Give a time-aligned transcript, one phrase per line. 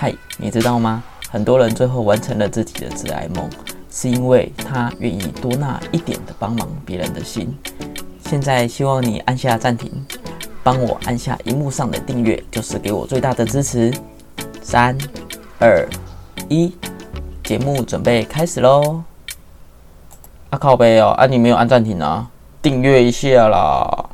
[0.00, 1.02] 嗨，你知道吗？
[1.28, 3.50] 很多人最后完成了自己的致癌梦，
[3.90, 7.52] 是因为他愿意多那一点的帮忙别人的心。
[8.24, 9.90] 现在希望你按下暂停，
[10.62, 13.92] 帮我按下荧幕上的订阅，就是给我最大的支持。
[14.62, 14.96] 三、
[15.58, 15.84] 二、
[16.48, 16.72] 一，
[17.42, 19.02] 节目准备开始喽！
[20.50, 22.30] 啊靠背哦，啊你没有按暂停啊？
[22.62, 24.07] 订阅一下啦！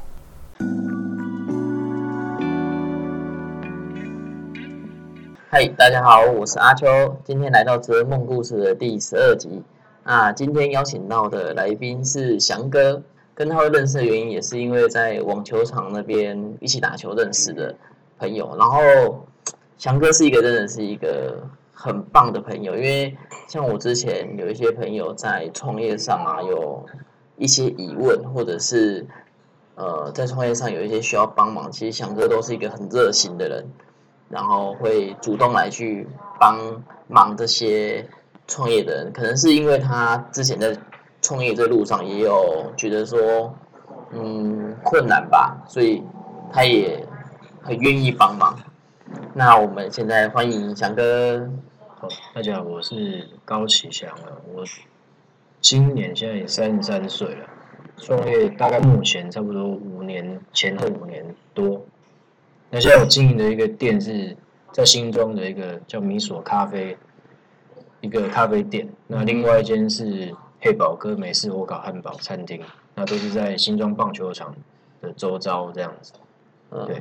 [5.56, 6.84] 嗨，大家好，我是阿秋，
[7.22, 9.62] 今天来到《哲梦故事》的第十二集。
[10.02, 13.00] 啊，今天邀请到的来宾是翔哥，
[13.36, 17.72] 跟他认识的原因也是因为在网球场那边一起打球认识的
[18.18, 18.56] 朋友。
[18.58, 19.24] 然后，
[19.78, 21.40] 翔哥是一个真的是一个
[21.72, 26.84] 很棒的朋友，因为像我之前有一些朋友在创业上啊，有
[27.36, 29.06] 一些疑问，或者是
[29.76, 33.64] 呃在创业上有一些需要帮忙，其实翔哥都是一个很热心的人。
[34.28, 36.08] 然后会主动来去
[36.40, 36.58] 帮
[37.08, 38.08] 忙这些
[38.46, 40.76] 创业的人，可能是因为他之前在
[41.20, 43.54] 创业这路上也有觉得说，
[44.10, 46.02] 嗯，困难吧，所以
[46.52, 47.06] 他也
[47.62, 48.58] 很愿意帮忙。
[49.32, 51.48] 那我们现在欢迎翔哥。
[52.00, 54.64] 好，大家好，我是高启祥啊，我
[55.60, 57.46] 今年现在也三十三岁了，
[57.96, 61.84] 创业大概目前差不多五年前后五年多。
[62.74, 64.36] 那现在我经营的一个店是
[64.72, 66.98] 在新庄的一个叫米索咖啡，
[68.00, 68.88] 一个咖啡店。
[69.06, 72.60] 那另外一间是黑宝哥美式火烤汉堡餐厅，
[72.96, 74.52] 那都是在新庄棒球场
[75.00, 76.14] 的周遭这样子。
[76.84, 76.96] 对，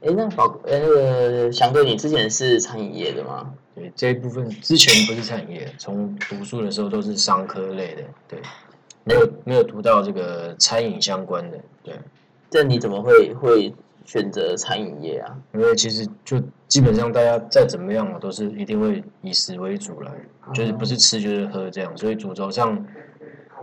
[0.00, 3.54] 哎，那宝，呃，那个翔哥，你之前是餐饮业的吗？
[3.76, 8.40] 对，这一部分之前不是餐饮业，从读书的时候都是商科类的，对，
[9.04, 11.94] 没有没有读到这个餐饮相关的，对。
[12.50, 13.72] 这你怎么会会？
[14.04, 20.12] 选择餐饮业啊，因为其实就基本上大家再怎么样都是一定会以食为主了，
[20.52, 22.86] 就是不是吃就是喝这样，所以主轴上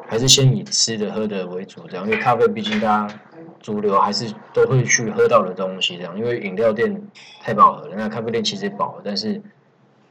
[0.07, 3.19] 还是先以吃的喝的为主这样，因为咖啡毕竟大家
[3.61, 7.01] 主流还是都会去喝到的东西这样，因为饮料店
[7.41, 9.39] 太饱和了，那咖啡店其实饱，但是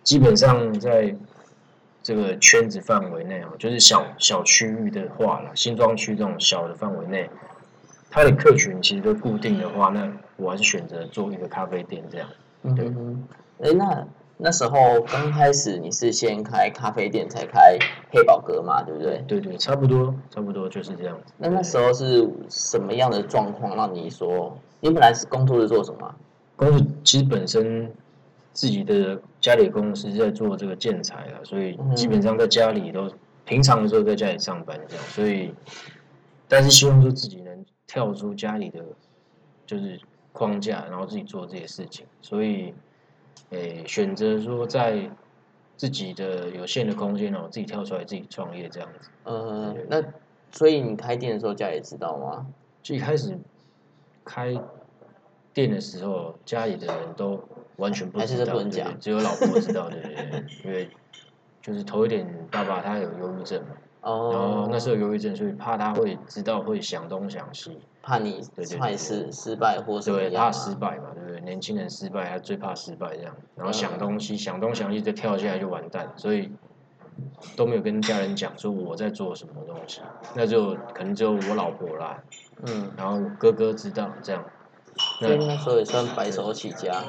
[0.05, 1.15] 基本上在
[2.03, 7.29] 这个圈子范围内啊，就是小小区域的话了，新庄区这种小的范围内。
[8.11, 12.29] 他的客群其实都固定的话，那我还是选择做一个咖啡店这样。
[12.75, 12.93] 对，
[13.61, 14.07] 哎，那
[14.37, 17.79] 那时候刚开始你是先开咖啡店才开
[18.11, 19.23] 黑宝阁嘛，对不对？
[19.29, 21.33] 对对，差不多，差不多就是这样子。
[21.39, 24.59] 那那时候是什么样的状况让你说？
[24.81, 26.15] 你本来是工作是做什么？
[26.57, 27.93] 工作其实本身
[28.53, 33.09] 自己的家里公司在做这个建材啊，所以基本上在家里都
[33.45, 35.55] 平常的时候在家里上班这样，所以
[36.49, 37.50] 但是希望说自己能。
[37.91, 38.85] 跳出家里的
[39.67, 40.01] 就是
[40.33, 42.73] 框架，然后自己做这些事情，所以，
[43.49, 45.11] 诶，选择说在
[45.77, 49.11] 自己的有限的空间，然后自己跳出来自己创业这样子。
[49.25, 50.01] 嗯，那
[50.53, 52.47] 所以你开店的时候，家里知道吗？
[52.81, 53.37] 就一开始
[54.25, 54.57] 开
[55.53, 57.43] 店的时候，家里的人都
[57.75, 58.55] 完全不知道，
[59.01, 60.89] 只有老婆知道，对对对，因为
[61.61, 63.71] 就是头一点，爸爸他有忧郁症嘛。
[64.03, 68.41] 哦，然后那时候忧郁症，所以怕他会知道会想东想西，怕你
[68.81, 71.41] 坏事失败或什么对，怕失败嘛，对不对？
[71.43, 73.37] 年轻人失败，他最怕失败这样。
[73.57, 76.51] 然后想东西，想东想西，就跳下来就完蛋，所以
[77.57, 80.01] 都没有跟家人讲说我在做什么东西。
[80.35, 82.23] 那就可能只有我老婆啦，
[82.67, 84.43] 嗯，然后哥哥知道这样。
[85.19, 87.03] 所以那时候也算白手起家。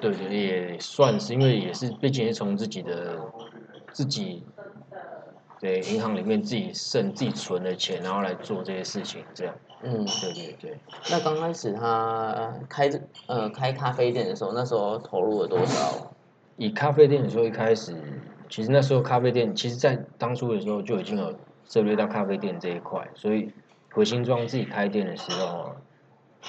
[0.00, 3.18] 对对，也算是，因为也是毕竟是从自己的
[3.92, 4.44] 自己。
[5.66, 9.52] 对，银行里面自己剩、自己存的钱，然后来做这些事情，这样。
[9.82, 10.78] 嗯，对对对。
[11.10, 12.88] 那刚开始他开
[13.26, 16.12] 呃开咖啡店的时候，那时候投入了多少？
[16.56, 17.96] 以咖啡店的时候，一开始
[18.48, 21.34] 其实那时候咖啡店，其实在当初的时候就已经有
[21.68, 23.50] 涉猎到咖啡店这一块，所以
[23.90, 25.74] 回新庄自己开店的时候。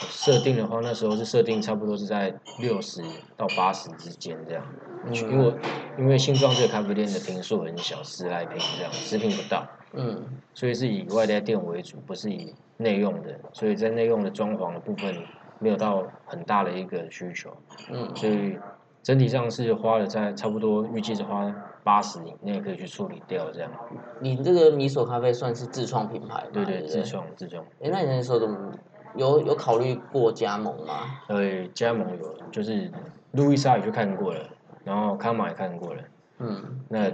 [0.10, 3.02] 设定的话，那时候是设定差不多是在六十
[3.36, 4.64] 到八十之间这样，
[5.12, 5.54] 因为
[5.98, 10.24] 因为新庄这个咖啡店的坪数很小，十来坪这样，十坪不到，嗯，
[10.54, 15.16] 所以是以外带店为主，不是以内用的，所以在内用的装潢的部分
[15.60, 17.52] 没有到很大的一个需求，
[17.90, 18.58] 嗯，所以
[19.02, 21.52] 整体上是花了在差不多预计是花
[21.84, 23.72] 八十以内可以去处理掉这样。
[24.20, 27.64] 你这个米索咖啡算是自创品牌对对，自创自创。
[27.82, 28.74] 哎，那你那时候怎么？
[29.18, 31.20] 有有考虑过加盟吗？
[31.28, 32.90] 对，加盟有，就是
[33.32, 34.40] 路易莎也去看过了，
[34.84, 36.02] 然后卡马也看过了。
[36.40, 37.12] 嗯，那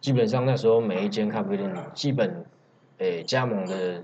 [0.00, 2.44] 基本上那时候每一间咖啡店，基本
[2.98, 4.02] 诶加盟的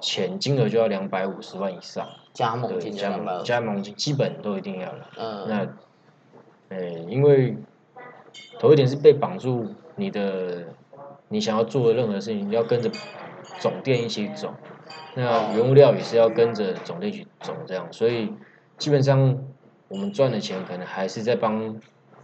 [0.00, 2.06] 钱金额就要两百五十万以上。
[2.34, 5.10] 加盟加盟加盟基本都一定要了。
[5.16, 7.56] 嗯，那诶，因为
[8.58, 9.66] 头一点是被绑住
[9.96, 10.64] 你的，
[11.28, 12.90] 你想要做的任何事情，你要跟着
[13.60, 14.52] 总店一起走。
[15.14, 18.32] 那原物料也是要跟着总店一起走，这样，所以
[18.78, 19.38] 基本上
[19.88, 21.80] 我们赚的钱可能还是在帮，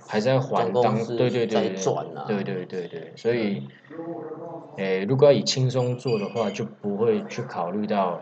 [0.08, 1.76] 还是在还当，对对对对，
[2.26, 3.68] 对对对对，所以，
[4.76, 8.20] 诶，如果要以轻松做的话，就不会去考虑到，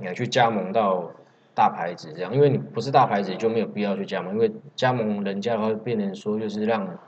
[0.00, 1.12] 你要去加盟到
[1.54, 6.98] 大牌子这样，因为你不是大牌子就没有必要去加盟，因为加盟人家的话变成说就是让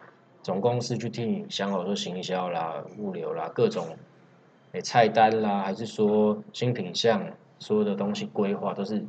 [0.44, 3.84] 总公司去替你想好说行销啦、物流啦各种。
[4.80, 7.22] 菜单啦，还是说新品项，
[7.58, 9.04] 所有的东西规划都是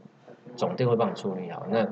[0.56, 1.66] 总店会帮你处理好。
[1.70, 1.88] 那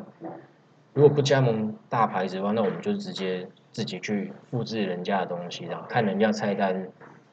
[0.94, 6.88] 如果不加盟大牌子的话，那我们就直接自己去复制人家的东西，然后看人家菜单，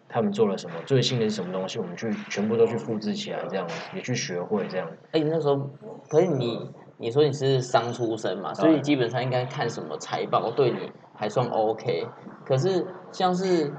[0.08, 4.88] 他们做了什么，最新的是什么东西，我们去全部都去复制起来，这样也去学会这样。
[5.12, 5.70] 哎，那时候，
[6.08, 12.06] 可是你你说你是商出身嘛，所以基本上应该看什么财报对你还算 OK。
[12.44, 13.72] 可是像是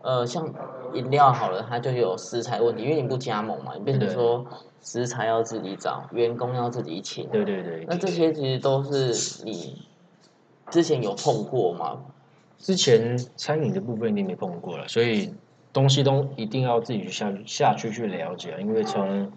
[0.00, 0.52] 呃像。
[0.94, 4.44] 饮料好了，它就有食材问题，因为你不加盟嘛，你变成说
[4.80, 7.28] 食材要自己找，员工要自己请。
[7.28, 7.84] 对对对。
[7.88, 9.86] 那这些其实都是你
[10.70, 11.98] 之前有碰过吗？
[12.58, 15.34] 之前餐饮的部分一定没碰过了，所以
[15.72, 19.30] 东西都一定要自己去下下去去了解，因为从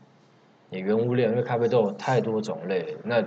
[0.70, 3.24] 你原物料，因为咖啡豆有太多种类，那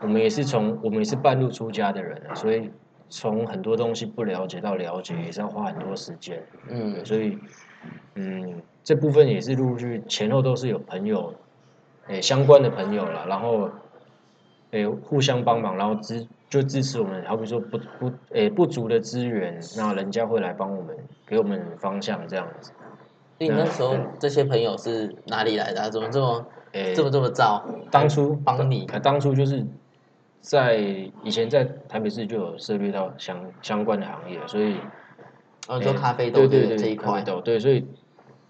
[0.00, 2.70] 我们也是从我们也是半路出家的人啊，所以。
[3.12, 6.42] 从很多东西不了解到了解，也是要花很多时间。
[6.70, 7.38] 嗯，所以，
[8.14, 11.34] 嗯，这部分也是陆续前后都是有朋友，
[12.08, 13.68] 诶，相关的朋友了，然后，
[14.70, 17.22] 诶，互相帮忙，然后支就支持我们。
[17.26, 22.72] 好比说不不，诶，不足的资源，那人家会来帮我们，给我们方向这样子。
[23.38, 25.90] 你那时候这些朋友是哪里来的？
[25.90, 27.62] 怎么这么，诶，这么这么糟？
[27.90, 29.66] 当初帮你，当初就是。
[30.42, 30.76] 在
[31.22, 34.76] 以前在台北市就有涉猎到相相关的行业，所以
[35.68, 37.86] 哦，做咖啡豆对对这一块豆对，所以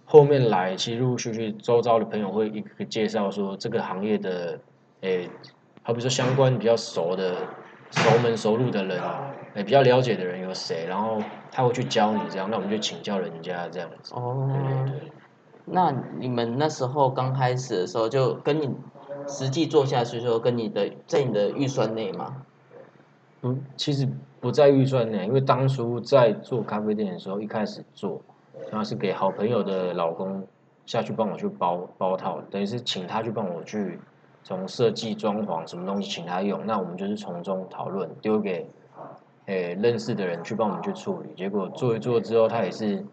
[0.06, 4.58] 后面来其实陆陆续续周遭的朋友会一个介绍说这个行业的
[5.02, 5.28] 诶，
[5.82, 7.34] 好比说相关比较熟的
[7.90, 8.98] 熟门熟路的人，
[9.52, 14.48] 诶比较了解的人有谁，然后他会去教你这样，那我们就请教人家这样子哦。
[14.50, 15.12] 对对
[15.66, 18.70] 那你们那时候刚开始的时候就跟你。
[19.28, 22.42] 实际做下去之后，跟你的在你的预算内吗？
[23.40, 24.08] 不，其实
[24.40, 28.20] 不在预算内，因为当初在做咖啡店的时候，一开始做，
[28.70, 30.46] 然后是给好朋友的老公
[30.86, 33.98] 下去帮我去包包套，等于是请他去帮我去
[34.44, 38.66] 从设计装潢什么东西请他用，那我们就是从中讨论，丢给
[39.46, 41.34] 诶认识的人去帮我们去处理。
[41.36, 43.04] 结果做一做之后，他也是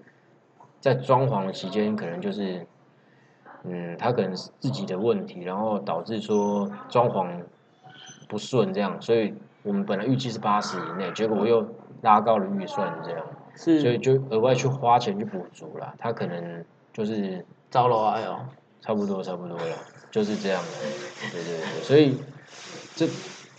[0.79, 2.65] 在装潢的期间，可能就是。
[3.63, 7.27] 嗯，他可能是自己的问题，然后导致说装潢
[8.27, 9.33] 不顺这样，所以
[9.63, 11.67] 我们本来预计是八十以内，结果我又
[12.01, 13.25] 拉高了预算这样，
[13.55, 15.93] 是，所以就额外去花钱去补足了。
[15.97, 16.63] 他可能
[16.93, 18.39] 就是糟了哎呦，
[18.81, 19.75] 差不多差不多了，
[20.09, 22.17] 就是这样的，对对对，所以
[22.95, 23.07] 这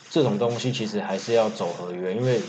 [0.09, 2.41] 这种东西其实还是要走合约，因为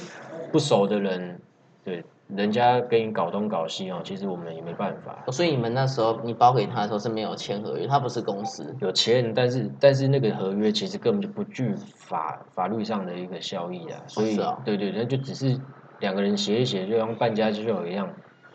[0.51, 1.39] 不熟的人，
[1.83, 2.03] 对。
[2.35, 5.23] 人家跟你搞东搞西哦，其实我们也没办法。
[5.31, 8.75] 所以你们那时候你包给他的时候是没有签合约，他不是公司。
[8.79, 14.01] 有签，但是但是那个合约其实根本就不具法法律上的一个效益啊。
[14.07, 15.59] 所以对对，那就只是
[15.99, 18.07] 两个人写一写，就像办家酒一样，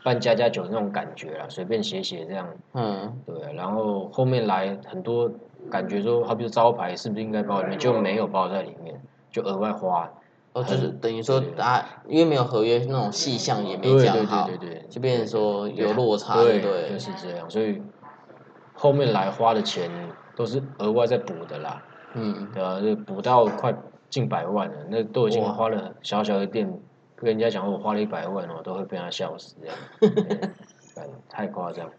[0.02, 2.48] 办家家酒那种感觉啦，随便写写这样。
[2.72, 3.20] 嗯。
[3.26, 5.30] 对，然后后面来很多
[5.70, 8.98] 感觉说，好比如招牌是不是应该包里面，就没有包在里面，
[9.30, 10.10] 就额外花。
[10.56, 17.50] 哦，就是等于说，啊，因为没有合约，那种细项也没讲好，对对对对就变成说有落差，对，就是这样。
[17.50, 17.82] 所以
[18.72, 19.90] 后面来花的钱
[20.34, 21.82] 都是额外再补的啦，
[22.14, 23.74] 嗯，对啊，就补到快
[24.08, 26.66] 近百万了，那都已经花了小小的店，
[27.16, 30.50] 跟人家讲我花了一百万哦，都会被他笑死这样，
[31.28, 31.90] 太夸张。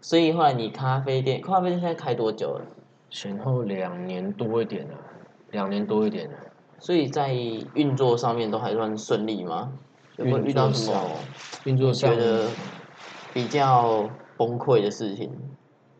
[0.00, 2.64] 所以后来你咖啡店，咖啡店现在开多久了？
[3.10, 4.94] 前后两年多一点了，
[5.50, 6.36] 两年多一点了。
[6.82, 9.72] 所以在运作上面都还算顺利吗？
[10.16, 11.24] 有没有遇到什么
[11.64, 12.50] 运作上觉得
[13.32, 15.30] 比较崩溃的事情？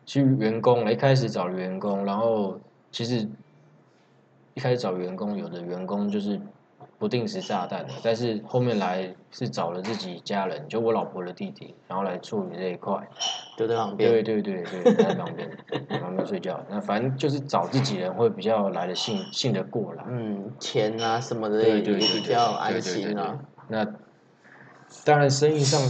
[0.05, 2.59] 其实员工一开始找员工，然后
[2.91, 3.25] 其实
[4.55, 6.39] 一开始找员工，有的员工就是
[7.03, 13.05] 不定时炸弹的，但是后面来是找了自己家人，就我老婆的弟弟，然后来处理这一块。
[13.57, 15.51] 就在旁边，对对对对，在旁边
[15.99, 16.57] 旁边睡觉。
[16.69, 20.05] 那反正就是找自己人会比较来的信信得过啦。
[20.07, 23.37] 嗯，钱啊什么的也比较安心啊。
[23.67, 23.83] 那
[25.03, 25.81] 当然生意上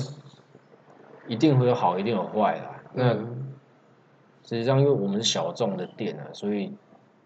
[1.28, 2.82] 一定会有好，一定有坏啦。
[2.92, 6.74] 那实际上因为我们是小众的店啊，所以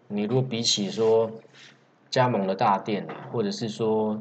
[0.08, 1.30] 你如果比起说
[2.10, 4.20] 加盟的大店啊，或者是说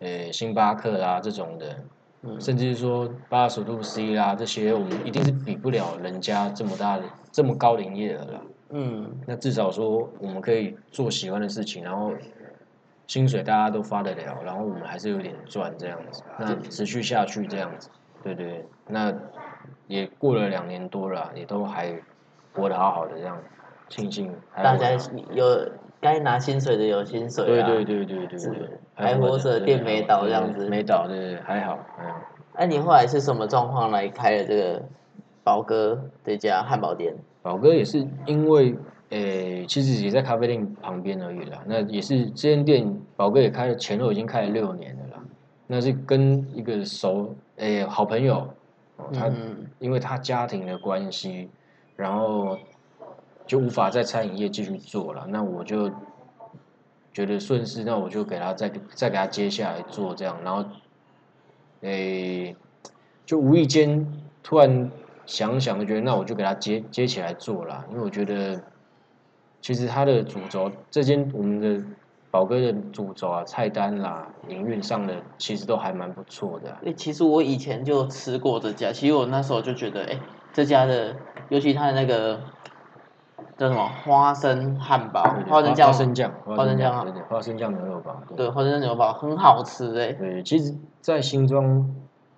[0.00, 1.76] 呃星巴克啦这种的，
[2.22, 8.40] 嗯甚至是说八十度 C 啦这些，我们一定是比不了人家这么大的这么高的营业额啦。
[8.70, 12.12] 嗯那至少说我们可以做喜欢的事情，然后
[13.06, 17.88] 薪水大家都发得了，然后我们还是有点赚这样子，那持续下去这样子，
[18.24, 19.14] 对对，那
[19.86, 21.94] 也过了两年多了，也都还
[22.52, 23.38] 活得好好的这样，
[23.88, 24.90] 庆幸还大家
[25.32, 25.70] 有
[26.06, 27.66] 该拿薪水的有薪水啊。
[27.66, 32.04] 对对对对对对，还活着店没倒对这样子没倒，对对，还好，嗯。
[32.58, 34.82] 那、你后来是什么状况来开了这个
[35.42, 37.14] 宝哥这家汉堡店？
[37.42, 38.74] 宝哥也是因为，
[39.10, 41.62] 诶、其实也在咖啡店旁边而已啦。
[41.66, 45.22] 那也是这间店，宝哥也开了，前后已经开了六年了啦。
[45.66, 48.36] 那是跟一个熟，诶、好朋友，
[48.96, 51.50] 哦，他嗯因为他家庭的关系，
[51.94, 52.56] 然后
[53.46, 55.26] 就无法在餐饮业继续做了。
[55.28, 55.90] 那我就
[57.12, 60.68] 觉得顺势，那我就给他再再给他接下来做这样，然后，
[61.80, 62.54] 诶、
[63.24, 64.06] 就无意间
[64.42, 64.90] 突然
[65.24, 68.62] 想想，就觉得那我就给他接接起来做啦，因为我觉得
[69.62, 71.82] 其实他的主轴，这间我们的
[72.30, 80.20] 宝哥的主轴啊，菜单啦、营运上的其实都还蛮不错的、诶，其实我以前就吃过这家，其实我那时候就觉得，诶，
[80.52, 81.16] 这家的，
[81.48, 82.38] 尤其它的那个
[83.56, 83.88] 叫什么？
[84.04, 85.90] 花生汉堡花生酱、
[86.44, 86.92] 花生酱、
[87.28, 90.12] 花生酱牛肉堡，对，花生酱牛堡很好吃哎。
[90.12, 91.90] 对，其实，在新庄，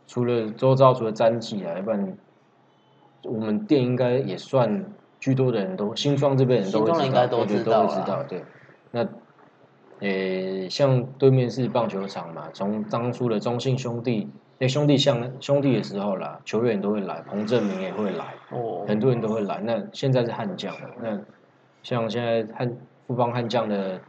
[0.07, 2.17] 除了周遭除了詹记啊，要不然
[3.25, 4.85] 我们店应该也算
[5.19, 8.45] 居多的人都新庄这边人都应该都对对知道都会知道，对。
[8.93, 9.07] 那，
[10.01, 19.61] 呃，像对面是棒球场嘛，从当初的中信兄弟那兄弟像兄弟的时候啦，球员都会来，彭正明也会来，哦，很多人都会来。
[19.61, 21.19] 那现在是悍将了，那
[21.83, 24.01] 像现在悍富邦悍将的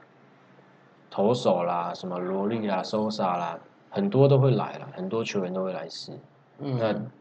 [1.11, 3.59] 投手啦，什么罗莉啦、收萨啦，
[3.91, 6.11] 很多都会来了，很多球员都会来试。
[6.57, 7.11] 那嗯，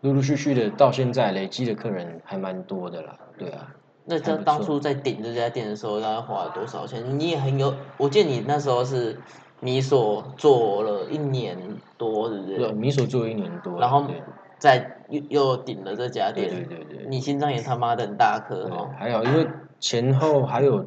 [0.00, 3.72] 陆陆续续的到现在累积的客人还蛮多的啦，对啊。
[4.04, 7.18] 那这还不错当初在顶这家店的时候，大概花了多少钱？
[7.18, 9.16] 你也很有，我记得你那时候是
[9.60, 11.56] 你所做了一年
[11.96, 12.72] 多，对不对，对？
[12.72, 14.22] 米所做一年多，然后对。
[14.58, 19.46] 再又又顶了这家店，对对对你心脏也他妈的很大颗哦。，还好，因为
[19.78, 20.82] 前后还有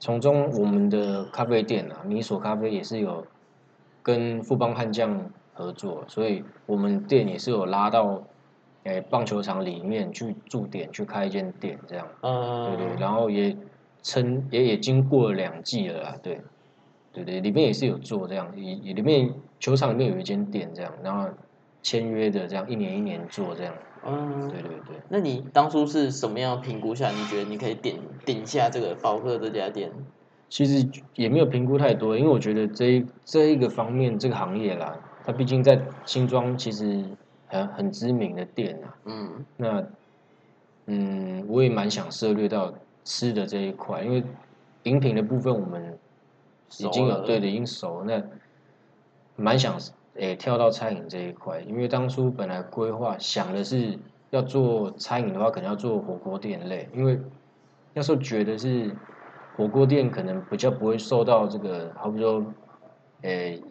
[0.00, 3.24] 从中我们的咖啡店啊，米索咖啡也是有
[4.02, 8.20] 跟富邦悍将合作，所以我们店也是有拉到
[8.82, 13.56] 诶、棒球场里面去驻点去开一间店这样，嗯，对对，然后也
[14.02, 16.40] 撑也也经过了两季了啦，对。
[17.12, 21.28] 对对，里面也是有做这样，也也里面球场里面有一间店这样，然后
[21.82, 24.96] 签约的这样一年一年做这样，嗯，对对对。
[25.08, 29.90] 那你当初是什么样的评估下，你觉得你可以顶顶下这个宝克这家店？
[30.48, 37.04] 其实也没有评估太多，因为我觉得这一这一个方面这个行业啦，它毕竟在新庄其实
[37.48, 39.44] 很很知名的店啊，嗯。
[39.56, 39.84] 那
[40.86, 42.72] 嗯，我也蛮想涉猎到
[43.02, 44.22] 吃的这一块，因为
[44.84, 45.98] 饮品的部分我们
[46.78, 48.22] 已经有对的已经熟，那
[49.36, 49.78] 蛮想
[50.14, 53.98] 诶、跳到餐饮这一块，因为当初本来规划想的是
[54.30, 57.20] 要做餐饮的话，可能要做火锅店类，因为
[57.92, 58.90] 那时候觉得是
[59.56, 62.44] 火锅店可能比较不会受到这个，好比说
[63.22, 63.62] 诶、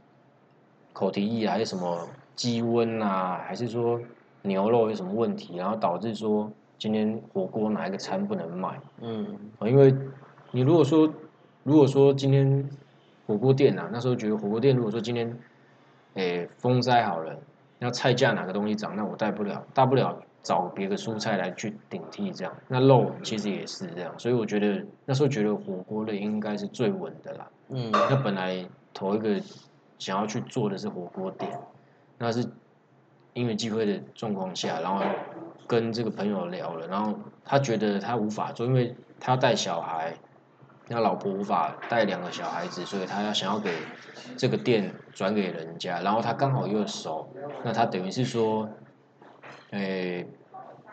[0.93, 4.00] 口蹄疫啊，还是什么鸡瘟啊，还是说
[4.43, 8.79] 牛肉有什么问题，然后导致说今天火锅哪一个餐不能卖。
[9.01, 9.25] 嗯
[9.57, 9.91] 啊，因为
[10.51, 11.12] 你如果说
[11.63, 12.69] 如果说今天
[13.25, 15.36] 火锅店啊，那时候觉得火锅店如果说今天，
[16.15, 17.38] 诶风灾好了，
[17.79, 22.53] 那菜价哪个东西涨，那我带不了，大不了找别的蔬菜来去顶替这样。
[22.67, 27.48] 那肉其实也是这样，所以我觉得那时候觉得火锅类应该是最稳的啦。
[27.69, 29.41] 嗯那本来头一个
[29.98, 31.60] 想要去做的是火锅店，
[32.17, 32.48] 那是
[33.34, 35.03] 因为机会的状况下，然后
[35.67, 40.13] 跟这个朋友聊了，然后他觉得他无法做，因为他要带小孩，
[40.87, 43.71] 那老婆无法带两个小孩子，所以他要想要给
[44.37, 47.27] 这个店转给人家，然后他刚好又熟，
[47.63, 48.69] 那他等于是说，
[49.71, 50.27] 诶、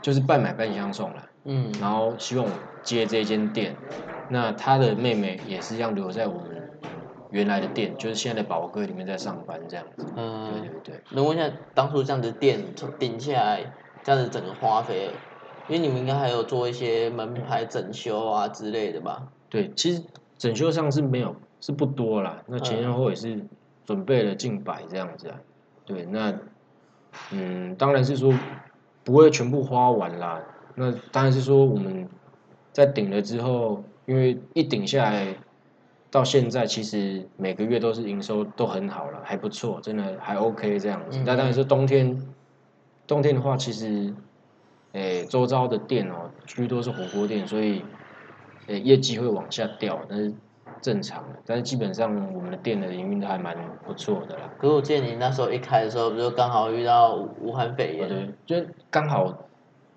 [0.00, 1.28] 就是半买半相送了。
[1.44, 2.50] 嗯然后希望我
[2.82, 3.76] 接这间店。
[4.28, 6.70] 那他的妹妹也是一样留在我们
[7.30, 10.04] 原来的店，就是现在的宝哥里面在上班这样子。
[10.04, 13.72] 对嗯，对对对，能问一下当初这样的店从顶下来，
[14.02, 15.10] 这样子整个花费，
[15.68, 19.28] 因为你们应该还有做一些门牌整修啊之类的吧？
[19.52, 20.02] 对，其实
[20.38, 23.38] 整修上是没有是不多啦，那前前后后也是
[23.84, 25.38] 准备了近百这样子啊。
[25.84, 26.34] 对，那
[27.32, 28.32] 嗯，当然是说
[29.04, 30.40] 不会全部花完啦。
[30.74, 32.08] 那当然是说我们
[32.72, 35.36] 在顶了之后，因为一顶下来，
[36.10, 41.18] 到现在其实每个月都是营收都很好了，还不错，真的还 OK 这样子。
[41.18, 42.18] 嗯那当然是冬天，
[43.06, 44.14] 冬天的话，其实，
[44.92, 47.84] 诶，周遭的店哦，居多是火锅店，所以，
[48.66, 50.32] 诶，业绩会往下掉，那是
[50.80, 51.38] 正常的。
[51.44, 54.50] 但是基本上我们的店的营运都还蛮不错的啦。
[54.58, 58.04] 可是我记得你那时候一开的时候，不就刚好遇到武武汉肺炎？
[58.04, 58.08] 哦
[58.46, 59.46] 对，就刚好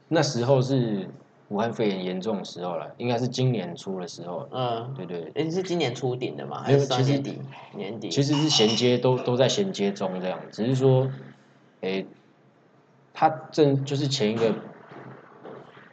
[0.07, 1.07] 那时候是
[1.49, 4.47] 武汉肺炎严重的时候了，应该是今年初的时候。
[4.51, 6.61] 嗯，对对，诶，你是今年初顶的吗？
[6.63, 7.41] 还是上其实年底？
[7.75, 8.09] 年底？
[8.09, 11.07] 其实是衔接都都在衔接中这样，只是说，
[11.81, 12.05] 诶，
[13.13, 14.53] 他正就是前一个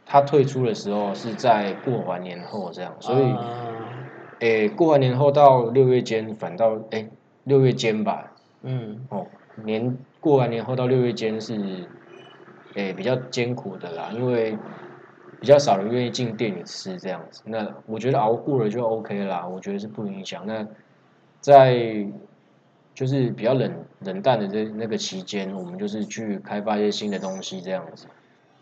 [0.05, 7.09] 他退出的时候是在过完年后这样，所以嗯诶过完年后到六月间反倒诶
[7.45, 11.55] 六月间吧，嗯哦年过完年后到六月间是
[12.75, 14.57] 诶比较艰苦的啦，因为
[15.39, 17.41] 比较少人愿意进店里吃这样子。
[17.45, 20.45] 那我觉得熬过了就 OK 啦，我觉得是不影响。
[20.45, 20.67] 那
[21.41, 22.05] 在
[22.95, 28.07] 就是比较冷冷淡的这那个期间，我们就是去开发一些新的东西这样子。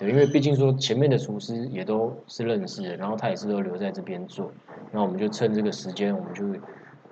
[0.02, 4.52] 对，因为毕竟说前面的厨师也都是认识的，然后他也是都留在这边做，
[4.92, 6.44] 那我们就趁这个时间，我们就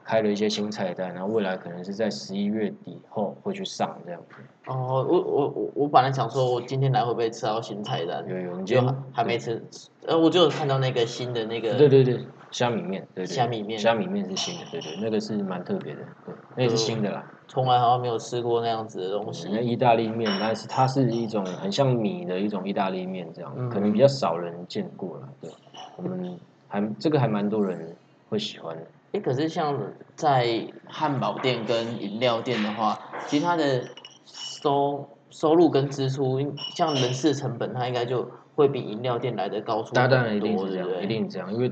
[0.04, 4.42] 开了一些新菜单，然后未来可能是在十一月底后会去上这样子。
[4.66, 8.28] 哦，我我我我本来想说，我今天来会不会吃到新菜单？
[8.28, 9.64] 有有，你就还还没吃，
[10.08, 12.20] 呃，我就有看到那个新的那个，对对对，
[12.52, 17.24] 虾米面，对对，虾米面虾米面是新的，对对，那个是蛮特别的，对，那也是新的啦。
[17.48, 19.60] 从来好像没有吃过那样子的东西那。
[19.60, 25.30] 意大利面，但是它是一种很像米的一种意大利面，这样、嗯可能比较少人见过了。
[25.42, 25.50] 对，
[25.96, 26.38] 我们
[26.68, 27.96] 还这个还蛮多人
[28.30, 28.84] 会喜欢的。
[29.14, 29.76] 哎，可是像
[30.16, 33.84] 在汉堡店跟饮料店的话，其实它的
[34.26, 36.40] 收收入跟支出，
[36.76, 41.72] 像人事成本，它应该就会比饮料店来的高出当然一定是这样，一定是这样，因为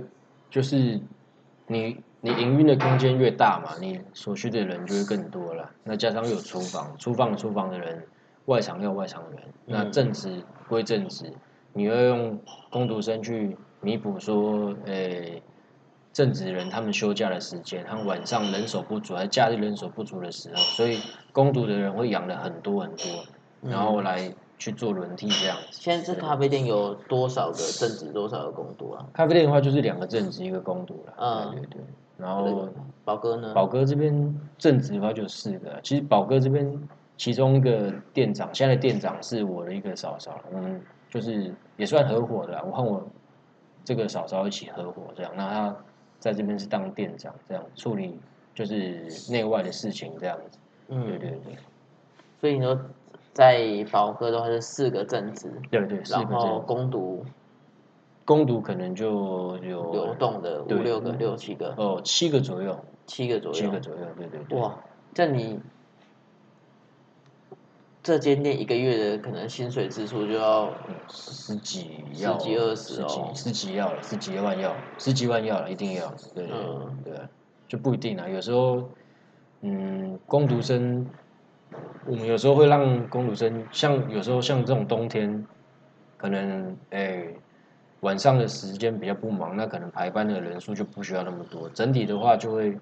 [0.50, 1.00] 就是
[1.68, 5.70] 你你营运的空间越大嘛，你所需的人就会更多了。
[5.84, 8.06] 那加上有厨房，厨房有厨房的人，
[8.46, 9.92] 外场要有外场的人，那嗯。
[9.92, 11.32] 正职归正职，
[11.74, 12.40] 你要用
[12.72, 15.42] 工读生去弥补说，诶、
[16.12, 21.00] 正职人他们休假的时间，他们晚上人手不足，还假日人手不足的时候，所以
[21.32, 23.06] 工读的人会养了很多很多，
[23.62, 25.68] 然后来去做轮替这样子。
[25.72, 29.06] 现在这咖啡店有多少个正职，多少个工读啊？
[29.14, 31.14] 咖啡店的话就是两个正职，一个工读了。
[31.18, 31.82] 嗯对对对。
[32.18, 32.68] 然后
[33.06, 33.54] 宝哥呢？
[33.54, 36.68] 宝哥这边正职的话就四个，其实宝哥这边
[37.16, 43.08] 其中一个店长，现在的店长是我的一个嫂嫂，我们就是也算合伙的啦，我和我
[43.86, 45.76] 这个嫂嫂一起合伙这样，那他
[46.20, 48.20] 在这边是当店长，这样处理
[48.56, 50.58] 就是内外的事情这样子。
[50.88, 51.58] 对嗯，对对
[52.42, 52.76] 所以你说
[53.38, 57.24] 在宝哥的话是四个正职，对对，四然后攻读
[58.26, 63.80] 攻读可能就有流动的五六个、六七个、哦七个左右，七个左右七个。
[63.80, 64.58] 左右，对对对。
[64.58, 64.80] 哇，
[65.14, 65.60] 这你
[68.02, 70.74] 这间店一个月的可能薪水支出就要
[71.08, 76.48] 十几要十几二十十哦几十几要了，十几万要，十几万要了，一定要，对
[77.04, 77.14] 对、
[77.68, 78.90] 就不一定啊，有时候，
[79.62, 81.06] 嗯，攻读生，
[82.08, 85.46] 我们有时候会让工读生，像有时候像这种冬天，
[86.18, 87.36] 可能诶、
[88.00, 92.78] 晚上的时间比较不忙，那可能排班的人数就不需要那么多，整体的话就会，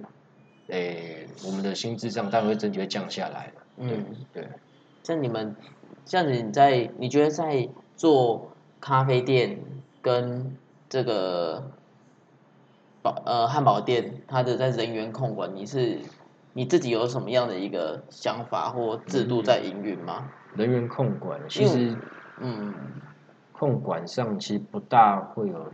[0.67, 4.47] 诶、我们的薪资上当然会整体会降下来，对、嗯，对。
[5.03, 5.55] 像你们
[6.05, 9.59] 这样子，你在你觉得在做咖啡店
[10.03, 10.55] 跟
[10.88, 11.71] 这个
[13.01, 15.99] 宝呃汉堡店，它的在人员控管，你是
[16.57, 20.31] 你自己有什么样的一个想法或制度在营运吗？
[20.55, 21.97] 人员控管，其因实
[22.41, 22.73] 嗯
[23.51, 25.73] 控管上其实不大会有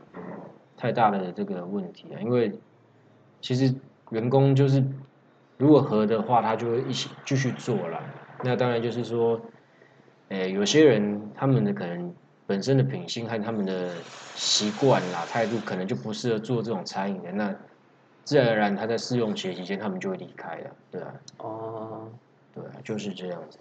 [0.76, 2.52] 太大的这个问题啊，因为
[3.42, 3.72] 其实
[4.10, 4.84] 员工就是
[5.60, 8.04] 如果合的话，他就会一起继续做了。
[8.44, 9.40] 那当然就是说，
[10.30, 12.12] 诶、有些人他们的可能
[12.48, 17.56] 本身的品性和他们的习惯啦、态度，可能就不适合做这种餐饮的，那
[18.24, 22.08] 自然而然他在试用期期间，他们就会离开了，对啊，哦，
[22.54, 23.60] 对啊，就是这样子。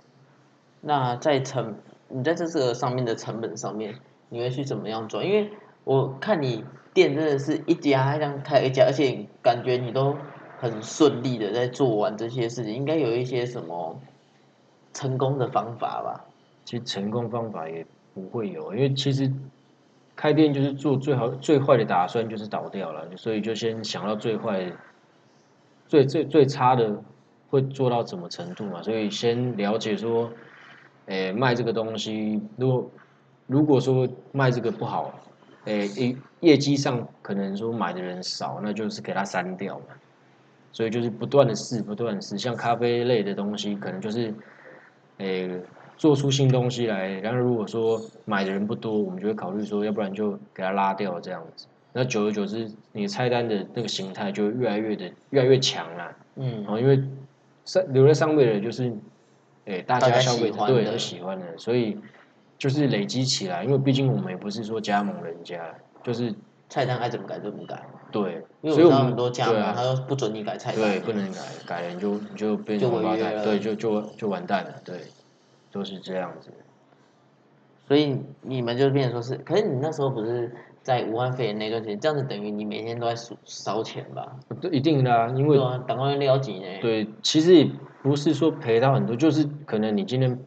[0.80, 1.76] 那在成
[2.08, 3.94] 你在这个上面的成本上面，
[4.28, 5.22] 你会去怎么样做？
[5.24, 5.50] 因为
[5.84, 10.16] 我看你店真的是一家这样开一家，而且感觉你都
[10.58, 13.98] 很顺利的在做完这些事情，应该有一些什么
[14.92, 16.24] 成功的方法吧？
[16.64, 19.30] 其实成功方法也不会有，因为其实
[20.20, 24.70] 开店就是做最好最坏的打算就是倒掉了，所以就先想到最坏、
[25.88, 27.02] 最最最差的
[27.48, 30.30] 会做到什么程度嘛，所以先了解说，
[31.06, 32.90] 诶、卖这个东西，如果
[33.46, 35.10] 如果说卖这个不好，
[35.64, 39.86] 诶、业业绩上可能说买的人少，那就是给它删掉嘛。
[40.70, 42.36] 所以就是不断的试，不断的试。
[42.36, 44.34] 像咖啡类的东西，可能就是，
[45.16, 45.48] 诶、
[46.00, 47.20] 做出新东西来。
[47.20, 51.66] 然后如果说买的人不多，我们就会考虑说，要不然就给它拉掉这样子。
[51.92, 56.16] 那久而久之，你菜单的那个形态就越来越的越来越强啦。
[56.36, 56.98] 嗯然，后因为
[57.66, 58.90] 上留在上位的就是，
[59.66, 61.98] 诶、大大家家消费喜欢对都喜欢的，所以
[62.56, 63.62] 就是累积起来。
[63.62, 65.60] 因为毕竟我们也不是说加盟人家，
[66.02, 66.34] 就是
[66.70, 74.96] 菜单爱怎么改就怎么改，对，因为我们很多加盟啊他都不准你改菜单，对，不能改，改了你就你就变就成王八蛋，违约了对，就就就完蛋了，对，
[75.70, 76.50] 都是这样子。
[77.86, 84.36] 所以你们就变成说是，可是你那时候不是在武汉肺炎那段时间，这样子等于你每天都在烧烧钱吧？
[84.60, 86.66] 对，一定的啊，因为对啊，赶快撩紧呢。
[86.80, 87.68] 对，其实也
[88.02, 90.38] 不是说赔到很多，就是可能你今天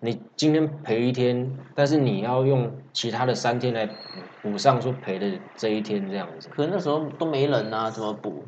[0.00, 8.42] 你今天赔一天，但是你要用其他的三天来补补上说赔的这一天这样子，可是那时候都没人啊，怎么补？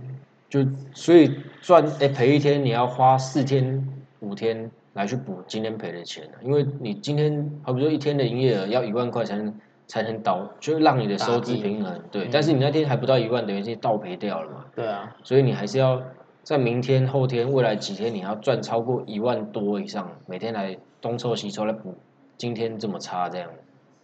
[0.48, 3.86] 就所以赚哎赔一天你要花四天
[4.20, 9.54] 五天来去补今天赔的钱啊，因为你今天好比说一天的营业额要一万块才能
[9.86, 14.64] 才能倒，就是让你的收支平衡，对，嗯但是你那天还不到一万，等于是倒赔掉了嘛。
[14.74, 16.02] 对啊，所以你还是要
[16.42, 21.94] 在明天、后天、未来几天，你要赚超过一万多以上，每天来东凑西凑来补
[22.36, 23.48] 今天这么差这样。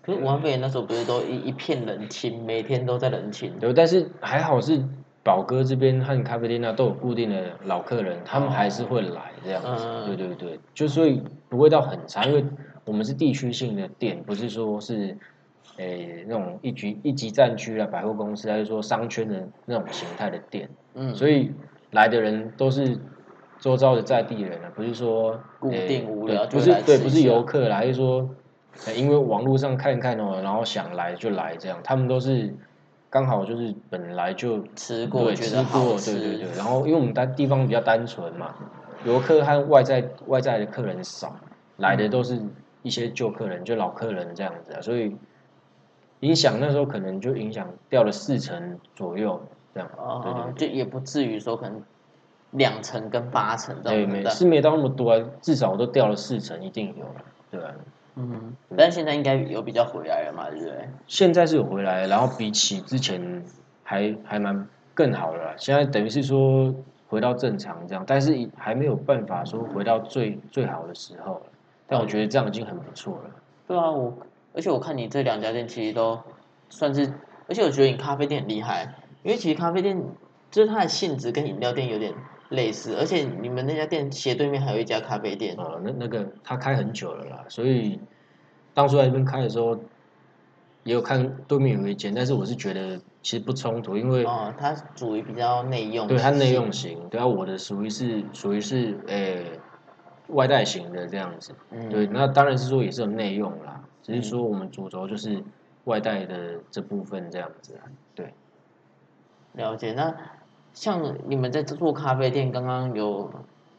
[0.02, 3.52] 可是武汉肺炎那时候不是都一一片人情，每天都在人情。
[3.58, 4.80] 对，但是还好是
[5.26, 9.84] 宝哥这边和咖啡店那都有固定的老客人，他们还是会来这样子。
[9.84, 12.44] 嗯对对对，就所以不会到很差，因为
[12.84, 15.18] 我们是地区性的店，不是说是。
[15.78, 21.52] 诶，那种一级一级战区啊，百货公司，还是说商圈的那种形态的店，嗯，所以
[21.90, 22.96] 来的人都是
[23.58, 28.26] 周遭的在地人啊，不是说固定无聊对不是对，不是游客啦，还是说，
[28.86, 32.54] 呃因为网络上看看哦，然后想来就来这样，他们都是
[33.08, 38.54] 刚好就是本来就吃过吃过，对对对，然后因为我们单地方比较单纯嘛，
[39.04, 41.34] 游客和外在外在的客人少，
[41.76, 42.40] 来的都是
[42.82, 45.16] 一些旧客人，就老客人这样子啊，所以
[46.20, 49.40] 影响那时候可能就影响掉了四成左右
[49.72, 49.88] 这样，
[50.22, 51.82] 对对啊，就也不至于说可能
[52.50, 57.72] 两成跟八成这对，没是没到那么多啊，至少都掉了四成，一定有了，对吧、
[58.16, 60.88] 嗯，但现在应该有比较回来了嘛，对不对？
[61.06, 63.44] 现在是有回来，然后比起之前
[63.82, 65.54] 还还蛮更好了啦。
[65.58, 66.74] 现在等于是说
[67.08, 71.42] 回到正常这样，但是还没有办法说回到最最好的时候了。
[71.86, 73.30] 但我觉得这样已经很不错了。
[73.68, 74.16] 对啊，我
[74.54, 76.18] 而且我看你这两家店其实都
[76.70, 77.12] 算是，
[77.48, 80.02] 而且我觉得你咖啡店很厉害，因为其实咖啡店
[80.50, 82.14] 就是它的性质跟饮料店有点
[82.50, 88.00] 类似，而且你们那家店斜对面还有一家咖啡店，哦，那那个他开很久了啦，所以
[88.72, 89.76] 当初在那边开的时候，
[90.84, 99.58] 也有看对面有一间，但是我是觉得其实不冲突，因为哦，它属于比较内用，对它内用，型，对啊，我的属于是属于是诶、
[100.28, 101.52] 外带型的这样子。
[101.70, 105.42] 嗯，对，那当然是说也是有内用啦，只是说我们主轴就是
[105.84, 107.90] 外带的这部分这样子啊。
[108.14, 108.32] 对，
[109.54, 109.92] 了解。
[109.92, 110.14] 那
[110.76, 113.30] 像你们在做咖啡店，刚刚有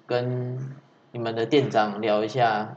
[0.08, 0.58] 跟
[1.12, 2.76] 你们的店长聊一下，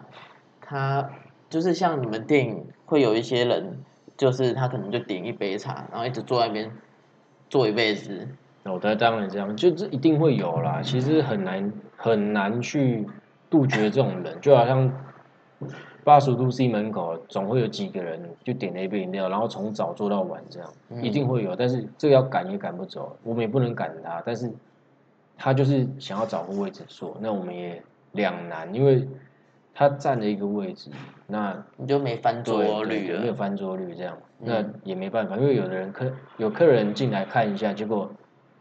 [0.61, 1.11] 他
[1.48, 3.78] 就是像你们店会有一些人，
[4.18, 6.70] 就是他可能就点一杯茶，然后一直坐在那边
[7.48, 8.28] 坐一辈子。
[8.62, 10.83] 那我当当然这样，就这一定会有啦。
[10.83, 13.06] 其实很难很难去
[13.48, 14.92] 杜绝这种人，就好像
[16.04, 21.54] 八十度 C 门口总会有几个人就点了一杯饮料，然后从早做到晚这样，嗯一定会有。
[21.54, 24.50] 但是这个要赶也赶不走，我们也不能赶他，但是
[25.36, 27.82] 他就是想要找个位置坐，那我们也
[28.12, 29.08] 两难，因为
[29.74, 30.90] 他占了一个位置，
[31.26, 33.20] 那你就没翻桌率了。
[33.20, 38.10] 没有翻桌率这样，嗯那也没办法，因为有的人客有客人进来看一下，结果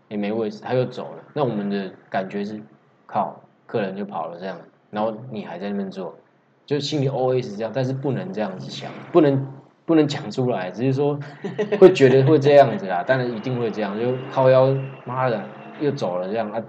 [0.08, 2.62] 也没位置，他又走了，那我们的感觉是，
[3.06, 4.58] 靠，客人就跑了这样，
[4.92, 6.16] 然后你还在那边做，
[6.70, 9.48] 就心里 always 这样，但是不能这样子想，不能
[9.88, 11.20] 不能讲出来，只是说
[11.80, 14.68] 会觉得会这样子啦，当然一定会这样，就靠腰，
[15.04, 15.44] 妈的
[15.80, 16.62] 又走了这样啊，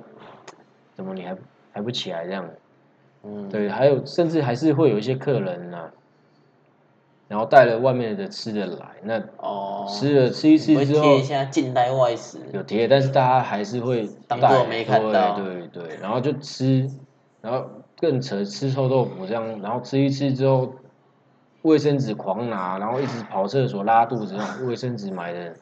[0.94, 1.36] 怎么你还
[1.70, 2.48] 还不起来这样？
[3.24, 5.90] 嗯，对，还有甚至还是会有一些客人呢、
[7.28, 12.38] 然后带了外面的吃的来，那哦，吃了吃一吃之后贴一下近代外食。
[12.54, 16.88] 有贴，但是大家还是会带当做没看到对对对，然后就吃，
[17.42, 17.68] 然后
[18.00, 20.72] 更扯吃臭豆腐这样，然后吃一吃之后，
[21.62, 25.52] 卫生纸狂拿，然后一直跑厕所拉肚子，那种卫生纸买的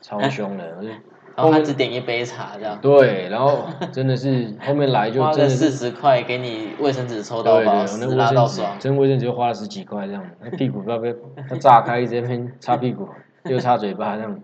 [0.00, 0.88] 超凶的，我就
[1.36, 8.62] 然后他只点一杯茶这样，对，然后真的是 后面来就花真的四十块给你卫生纸抽到对我那卫生纸。
[8.78, 11.14] 真卫生纸就花了十几块这样，那屁股不知道被
[11.48, 13.08] 他炸开，一直在那边 擦屁股，
[13.44, 14.40] 又擦嘴巴这样，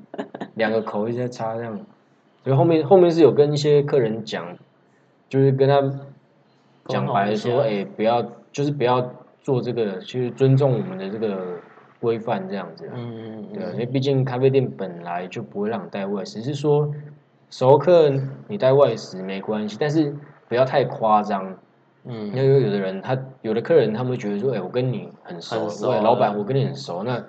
[0.54, 1.78] 两个口一直在擦这样。
[2.44, 4.56] 所以后面后面是有跟一些客人讲，
[5.28, 5.82] 就是跟他
[6.88, 7.68] 讲白说，下。
[7.68, 8.22] 哎、不要，
[8.53, 11.57] 就是不要做这个，就是尊重我们的这个
[12.01, 12.96] 规范这样子嗯。
[12.96, 16.92] 嗯嗯对啊，因嗯，为毕竟咖啡店本来就不会让你带外食，只是说
[17.51, 18.12] 熟客
[18.49, 20.14] 你带外食没关系，但是
[20.49, 21.57] 不要太夸张。
[22.05, 22.27] 嗯。
[22.29, 27.25] 因嗯，为有的人他有的客人他们会觉得说，哎、我跟你很熟，很熟老板我跟你很熟，那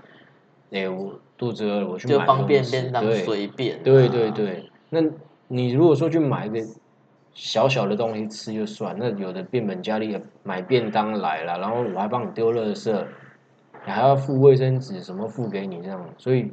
[0.72, 3.16] 哎、我肚子饿了，我去买就方便东西便当对。
[3.24, 5.00] 随便啊，对对对，那
[5.48, 6.60] 你如果说去买一个
[7.40, 12.92] 小小的东西吃就算，那有的变本加厉买便当来了，然后我还帮你丢垃圾，
[13.86, 16.52] 你还要付卫生纸什么付给你这样，所以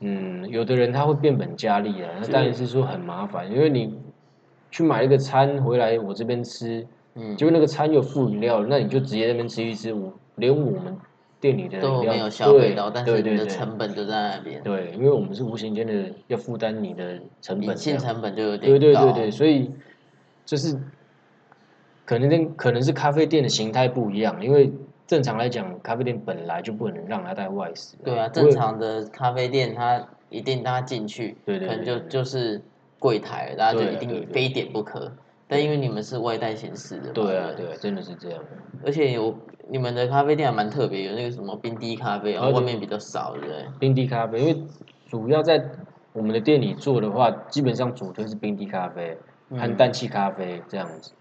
[0.00, 2.66] 嗯，有的人他会变本加厉啊，那当然是。
[2.66, 4.00] 说很麻烦，因为你
[4.70, 10.96] 去买一个餐回来我这边吃，嗯，结果那个餐又附饮料，那你就直接在那边吃一吃，我连我们
[11.46, 19.70] 店里的都没有消费到，但是你的对对对成本就在那边，对，因为我们是无形间的要负担你的成本隐，性成本就有点对对对对，所以
[20.44, 20.76] 就是
[22.04, 24.72] 可能跟可能是咖啡店的形态不一样，因为
[25.06, 32.60] 正常来讲，咖啡店本来就不能让他带外食，对啊，正常的咖啡店它一定大家进去，对对可能就对对就是
[32.98, 35.12] 柜台，大家就一定非点不可。
[35.48, 38.42] 但因为你们是外带形式的嘛，对啊不对啊，真的是这样，
[38.84, 39.32] 而且有
[39.68, 43.64] 你们的咖啡店还蛮特别，有那个什么冰滴咖啡，然后外面比较少，对不对？
[43.78, 44.62] 冰滴咖啡，因为
[45.08, 45.62] 主要在
[46.12, 49.16] 我们的店里做的话，基本上主推是冰滴咖啡
[49.50, 51.12] 和嗯氮气咖啡这样子。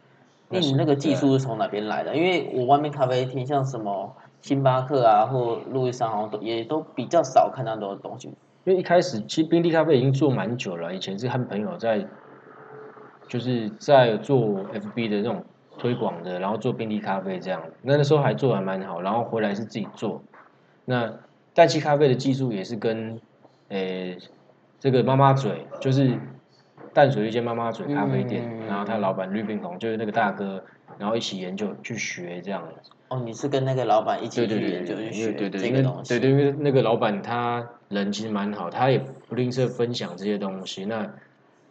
[0.50, 2.16] 那你那个技术是从哪边来的？
[2.16, 8.28] 因为我外面咖啡厅像什么星巴克啊，或路易莎好像都也都比较少看到的东西。
[8.64, 12.06] 因为一开始其实冰滴咖啡已经做蛮久了，以前是和朋友在，
[13.28, 14.40] 就是在做
[14.72, 15.44] FB 的那种
[15.78, 17.62] 推广的，然后做便利咖啡这样。
[17.82, 20.22] 那那时候还做还蛮好，然后回来是自己做。
[20.86, 21.14] 那
[21.54, 23.20] 氮气咖啡的技术也是跟，
[23.70, 24.18] 诶、
[24.80, 26.18] 这个妈妈嘴，就是
[26.94, 30.64] 淡水一间妈妈嘴咖啡店，嗯然后他老板绿冰红就是那个大哥，
[30.98, 32.92] 然后一起研究去学这样子。
[33.10, 36.10] 哦，你是跟那个老板一起去研究对，去学这个东西？
[36.10, 40.86] 对对，因为那个老板他人其实蛮好，他也不吝啬分享这些东西。
[40.86, 41.14] 那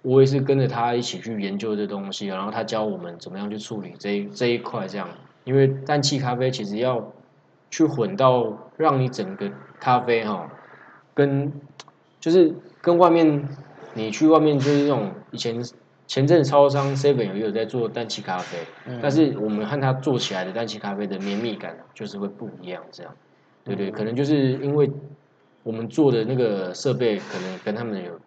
[0.04, 5.08] 我也是跟着他一起去研究这东西，然后他教我们怎么样去处理这一这一块这样。
[5.44, 7.12] 因为氮气咖啡其实要
[7.70, 10.50] 去混到让你整个咖啡哈、
[11.14, 11.50] 跟
[12.20, 13.48] 就是跟外面
[13.94, 15.62] 你去外面就是那种以前
[16.06, 23.14] 前阵子超商 seven 有也有在做氮气咖啡，嗯但是我们和它做起来的氮气咖啡的绵密感就是会不一样，这样，
[23.64, 24.90] 对对，嗯可能就是因为
[25.62, 28.20] 我们做的那个设备可能跟他们有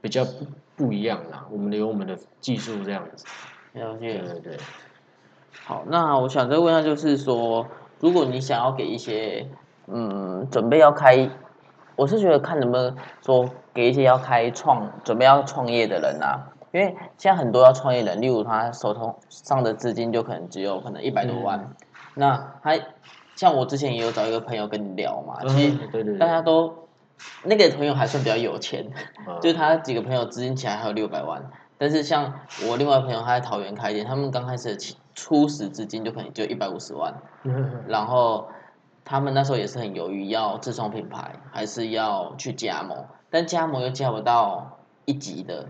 [0.00, 0.26] 比较
[0.82, 3.24] 不不一样啦，我们的有我们的技术这样子，
[3.72, 4.22] 了对解。
[4.22, 4.56] 对对，
[5.64, 7.66] 好，那我想再问一下，就是说，
[8.00, 9.48] 如果你想要给一些
[9.86, 11.30] 嗯准备要开，
[11.96, 21.76] 我是觉得看能不能说给一些要开创准备要创业的人啊，因为现在很多要创业的人，例如他手头上的资金就可能只有可能一百多万，嗯
[22.14, 22.78] 那他
[23.34, 26.88] 像我之前也有找一个朋友跟你聊嘛，其实大家都
[27.44, 28.90] 那个朋友还算比较有钱，
[29.26, 31.42] 嗯就是他几个朋友资金起来还有六百万，
[31.78, 34.76] 但是像我另外朋友他在桃园开店，他们刚开始
[35.14, 37.14] 初始资金就可能就一百五十万，
[37.86, 38.48] 然后
[39.04, 45.68] 他们那时候也是很犹豫要自创品牌还是要去加盟，但加盟又加不到一级的，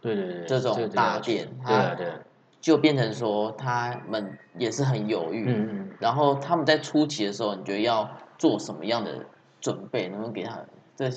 [0.00, 2.14] 对对对，这种大店对啊对啊，
[2.60, 5.90] 就变成说他们也是很犹豫，嗯嗯。
[6.00, 9.24] 然后他们在初期的时候，你觉得要做什么样的
[9.64, 10.08] 准备？
[10.08, 10.60] 能不能给他
[10.94, 11.10] 这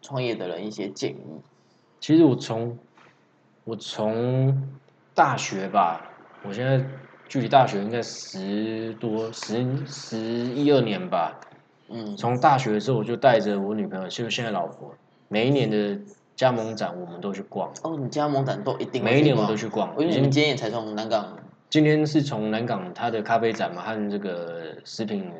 [0.00, 1.22] 创业的人一些建议？
[2.00, 2.76] 其实我从
[3.62, 4.68] 我从
[5.14, 6.10] 大学吧，
[6.42, 6.84] 我现在
[7.28, 11.38] 距离大学应该十多十十一二年吧。
[11.88, 14.92] 嗯，从大学的时候，我就带着我女朋友，就是现在老婆，
[15.28, 15.96] 每一年的
[16.34, 19.90] 加盟展我们都去逛，哦，你加盟展都一定每一年我都去逛。
[19.92, 21.38] 因为你们今天也才从南港，
[21.70, 25.30] 今天是从南港它的咖啡展嘛，和这个食品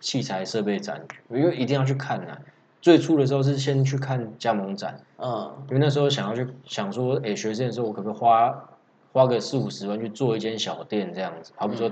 [0.00, 2.38] 器材设备展，因为一定要去看啊、
[2.80, 8.68] 最初的时候是先去看加盟展，嗯因为那时候想要去想说，哎，学生的时候我可不可以花
[9.12, 11.52] 花个四五十万去做一间小店这样子？
[11.56, 11.90] 好比说，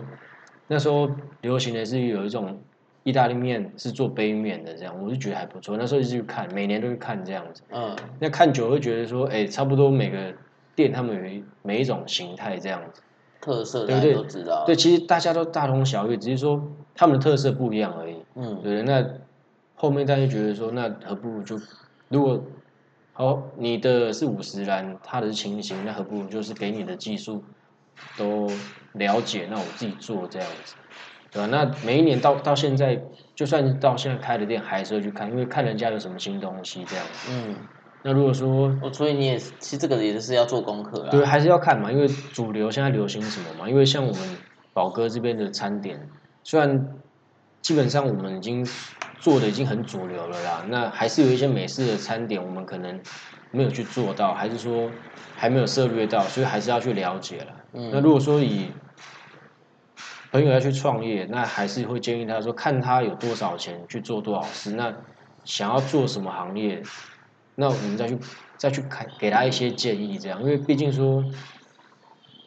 [0.66, 1.10] 那时候
[1.42, 2.58] 流行的是有一种
[3.02, 5.76] 意大利面是做杯面的这样，我就觉得还不错。
[5.76, 7.62] 那时候一直去看，每年都去看这样子。
[7.70, 10.32] 嗯那看久了会觉得说，哎，差不多每个
[10.74, 13.02] 店他们有一每一种形态这样子。
[13.48, 16.62] 特色对不对对都知道，对，，其实大家都大同小异，只是说
[16.94, 18.16] 他们的特色不一样而已。
[18.34, 19.02] 嗯对，那
[19.74, 21.58] 后面大家就觉得说，那何不如就
[22.08, 22.38] 如果
[23.14, 27.42] 好你的是五十岚，他的是情形，那何不如就是给你的技术
[28.18, 28.46] 都
[28.92, 30.74] 了解，那我自己做这样子，
[31.32, 31.48] 对吧？
[31.50, 33.00] 那每一年到到现在，
[33.34, 37.30] 就算到现在开的店，还是会去看，因为看人家有什么新东西这样子。
[37.32, 37.56] 嗯，
[38.02, 41.10] 那如果说哦，所以你也是其实这个也是要做功课啊。
[41.10, 43.68] 对，还是要看嘛，因为主流现在流行什么嘛？
[43.68, 44.38] 因为像我们
[44.72, 46.08] 宝哥这边的餐点，
[46.44, 46.88] 虽然
[47.60, 48.66] 基本上我们已经
[49.18, 53.00] 做的已经很主流了啦，那还是有一些美式的餐点，我们可能
[53.50, 54.90] 没有去做到，还是说
[55.34, 57.46] 还没有涉略到，所以还是要去了解了。
[57.72, 58.70] 嗯那如果说以
[60.30, 64.94] 朋友要去创业，那还是会建议他说，看他有多少钱去做多少事，那
[65.44, 66.82] 想要做什么行业，
[67.60, 68.18] 那我们再去
[68.56, 71.24] 再去看给他一些建议，这样，因为毕竟说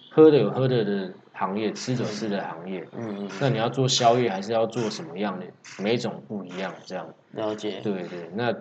[0.10, 5.46] 喝的有喝的的行业，吃的有吃的行业，嗯嗯，那你要做宵夜还是要做什么样的？
[5.80, 7.82] 每种不一样，这样，了解。
[7.84, 8.56] 对对，那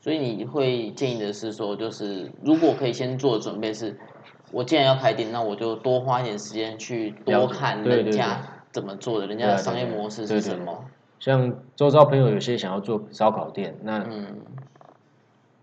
[0.00, 3.96] 所以你会建议的是说，就是如果可以先做准备是，
[4.50, 8.40] 我既然要开店，那我就多花一点时间去多看人家
[8.72, 10.84] 怎么做的，人家的商业模式是什么。
[11.20, 14.36] 像周遭朋友有些想要做烧烤店，那嗯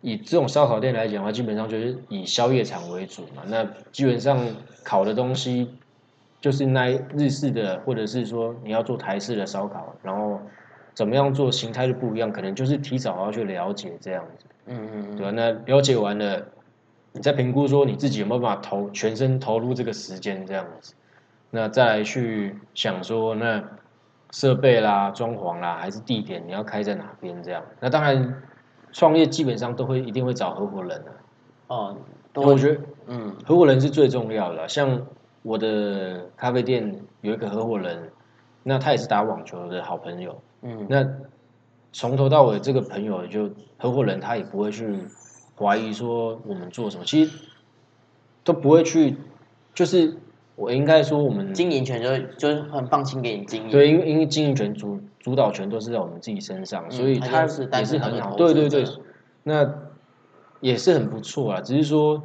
[0.03, 3.41] 以这种烧烤店来讲的话，基本上就是以宵夜场为主嘛。
[3.47, 4.37] 那基本上
[4.83, 5.73] 烤的东西
[6.41, 10.41] 就是那日式的，或者是说你要做台式的烧烤，然后
[10.93, 16.45] 怎么样做形态就不一样，可能就是提早要去了解这样子，嗯嗯嗯对吧、那了解完了，
[17.13, 20.93] 你再评估说你自己有没有办法投全身投入这个时间这样子，
[21.49, 23.63] 那再来去想说那
[24.31, 27.63] 设备啦、装潢啦，还是地点你要开在哪边这样。
[27.79, 28.41] 那当然，
[28.93, 31.11] 创业基本上都会一定会找合伙人的、
[31.67, 31.97] 哦，
[32.31, 34.67] 都我觉得嗯合伙人是最重要的啦。
[34.67, 35.05] 像
[35.41, 38.11] 我的咖啡店有一个合伙人，
[38.63, 40.41] 那他也是打网球的好朋友。
[40.61, 41.05] 嗯那
[41.91, 44.99] 从头到尾，这个朋友就合伙人，他也不会去
[45.57, 47.37] 怀疑说我们做什么，其实
[48.43, 49.17] 都不会去，
[49.73, 50.17] 就是
[50.55, 53.69] 我应该说我们经营权就就是很放心给你经营。
[53.69, 58.35] 对，因为因为经营权主主导权都是在我们自己身上，所以他也是很好。
[58.35, 58.85] 对对对，
[59.43, 59.67] 那
[60.59, 61.61] 也是很不错啊。
[61.61, 62.21] 只是说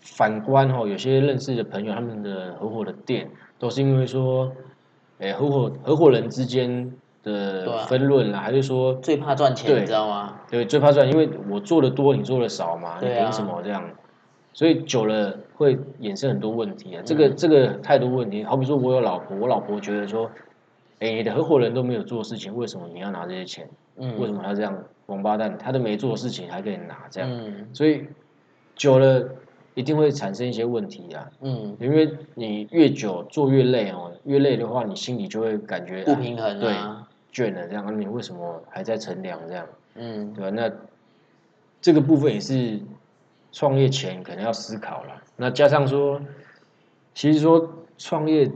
[0.00, 4.52] 反观哈、有些认识的朋友，他们的合伙的店都是因为说，
[5.18, 10.40] 哎，合伙合伙人之间的啊分论啦，还是说最怕赚钱，你知道吗？
[10.50, 13.82] 对最怕赚，因为我做的多，你做的少嘛，你凭什么这样？
[14.52, 17.02] 所以久了会衍生很多问题啊。
[17.04, 20.30] 这个这个太多问题，好比说我有老婆，我老婆觉得说，
[21.00, 23.68] 哎，你的合伙人都没有做事情，为什么你要拿这些钱？
[23.96, 25.56] 嗯，为什么他这样王八蛋？
[25.58, 28.04] 他都没做事情还可以拿这样，嗯所以
[28.76, 29.28] 久了
[29.74, 31.30] 一定会产生一些问题啊。
[31.40, 37.08] 嗯，因为你越久做越累哦，越累的话，你心里就会感觉不平衡对啊。
[37.32, 39.66] 倦了这样，那你为什么还在乘凉这样？
[39.96, 40.50] 嗯对吧？
[40.50, 40.70] 那
[41.80, 42.80] 这个部分也是
[43.54, 45.22] 创业前可能要思考了。
[45.36, 46.20] 那加上说，
[47.14, 48.50] 其实说创业，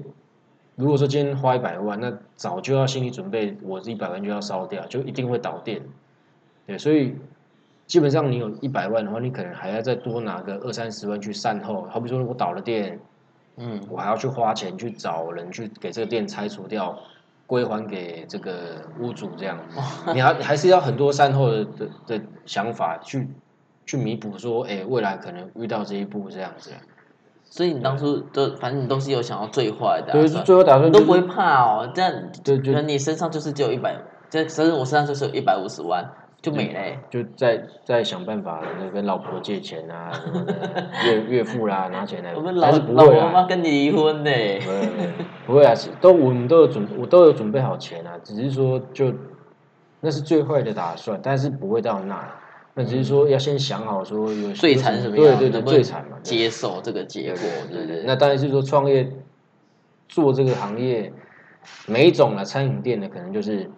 [0.74, 5.80] 如果说今天花一百万，那早就要心理准备，我这一百万就要烧掉，就一定会倒店。
[6.66, 7.14] 对，所以
[7.86, 11.86] 基本上你有一百万的话，你可能还要再多拿个二三十万去善后。
[11.90, 12.98] 好比说我倒了店，
[13.56, 16.98] 嗯我还要去花钱去找人去给这个店拆除掉，
[17.46, 19.56] 归还给这个屋主，这样，
[20.12, 23.28] 你还还是要很多善后的的的想法去
[23.88, 26.70] 去弥补说，哎，未来可能遇到这一步这样子。
[27.50, 31.90] 所以你当初都反正你都是有想要最坏的打对，算，最后打算就是都不会怕哦。
[31.94, 32.12] 这样，
[32.44, 33.96] 对就可能你身上就是只有一百，
[34.28, 36.04] 这其实我身上就是有一百五十万，
[36.42, 37.00] 就没嘞欸。
[37.08, 40.54] 就再再想办法，那跟老婆借钱啊，什么的
[41.06, 44.30] 岳岳父啦拿钱来，我们老老婆妈跟你离婚呢。
[45.46, 45.72] 不会啊，
[46.02, 49.10] 都我们都有准，我都有准备好钱啊，只是说就
[50.00, 52.30] 那是最坏的打算，但是不会到那，
[52.78, 58.04] 那只是说要先想好说有最惨什么对对对，样能不能最惨嘛，接受这个结果，对不对？
[58.06, 59.10] 那当然是说创业
[60.08, 61.12] 做这个行业，
[61.86, 63.68] 每一种啊餐饮店呢，可能就是，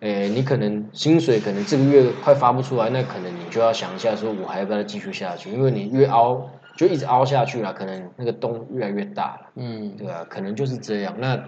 [0.00, 5.50] 诶，你可能薪水可能这个月快发不出来，那可能你就要想一下，说我还要不要继续下去？
[5.50, 11.14] 因为你越熬就一直熬下去了，可能那个洞越来越大了，嗯，对吧、可能就是这样。
[11.18, 11.42] 那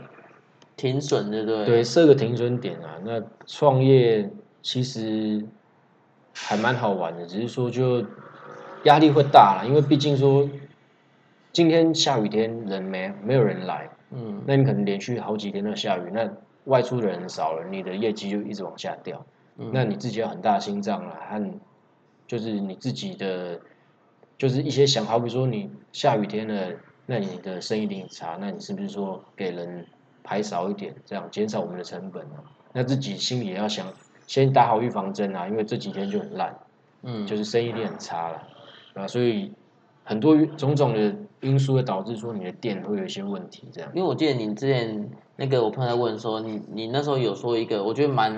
[0.76, 1.66] 停损，对不对？
[1.66, 2.96] 对，设个停损点啊。
[3.04, 4.30] 那创业
[4.62, 5.44] 其实
[6.40, 8.04] 还蛮好玩的，只是说就
[8.84, 10.48] 压力会大了，因为毕竟说
[11.52, 16.30] 今天下雨天人没没有人来，嗯那你可能连续好几天都下雨，那
[16.64, 19.24] 外出的人少了，你的业绩就一直往下掉。
[19.56, 21.50] 嗯那你自己要很大的心脏了，和
[22.26, 23.58] 就是你自己的，
[24.36, 26.72] 就是一些想，好比说你下雨天了，
[27.06, 29.84] 那你的生意一定差，那你是不是说给人
[30.22, 32.38] 排少一点，这样减少我们的成本啊？
[32.72, 33.86] 那自己心里也要想，
[34.28, 36.56] 先打好预防针啊，因为这几天就很烂，
[37.02, 38.42] 嗯，就是生意力很差了，
[38.94, 39.50] 啊，所以
[40.04, 43.90] 很多种种的因素会导致说你的店会有一些问题，这样。
[43.94, 48.36] 因为我记得你之前那个我朋友在问说，你你那时候有说一个我觉得蛮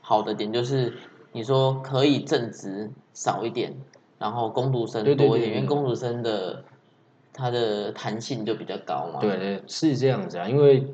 [0.00, 0.92] 好的点，就是
[1.30, 3.72] 你说可以正职少一点，
[4.18, 6.64] 然后工读生多一点，对因为工读生的
[7.32, 9.20] 它的弹性就比较高嘛。
[9.20, 10.84] 对对，是这样子啊，因为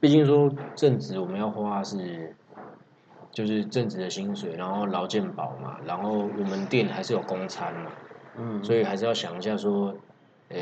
[0.00, 2.34] 毕竟说正职我们要花是
[3.32, 7.92] 就是正职的薪水，然后劳健保嘛，然后我们店还是有公餐嘛，
[8.38, 9.94] 嗯，所以还是要想一下说，
[10.48, 10.58] 呃，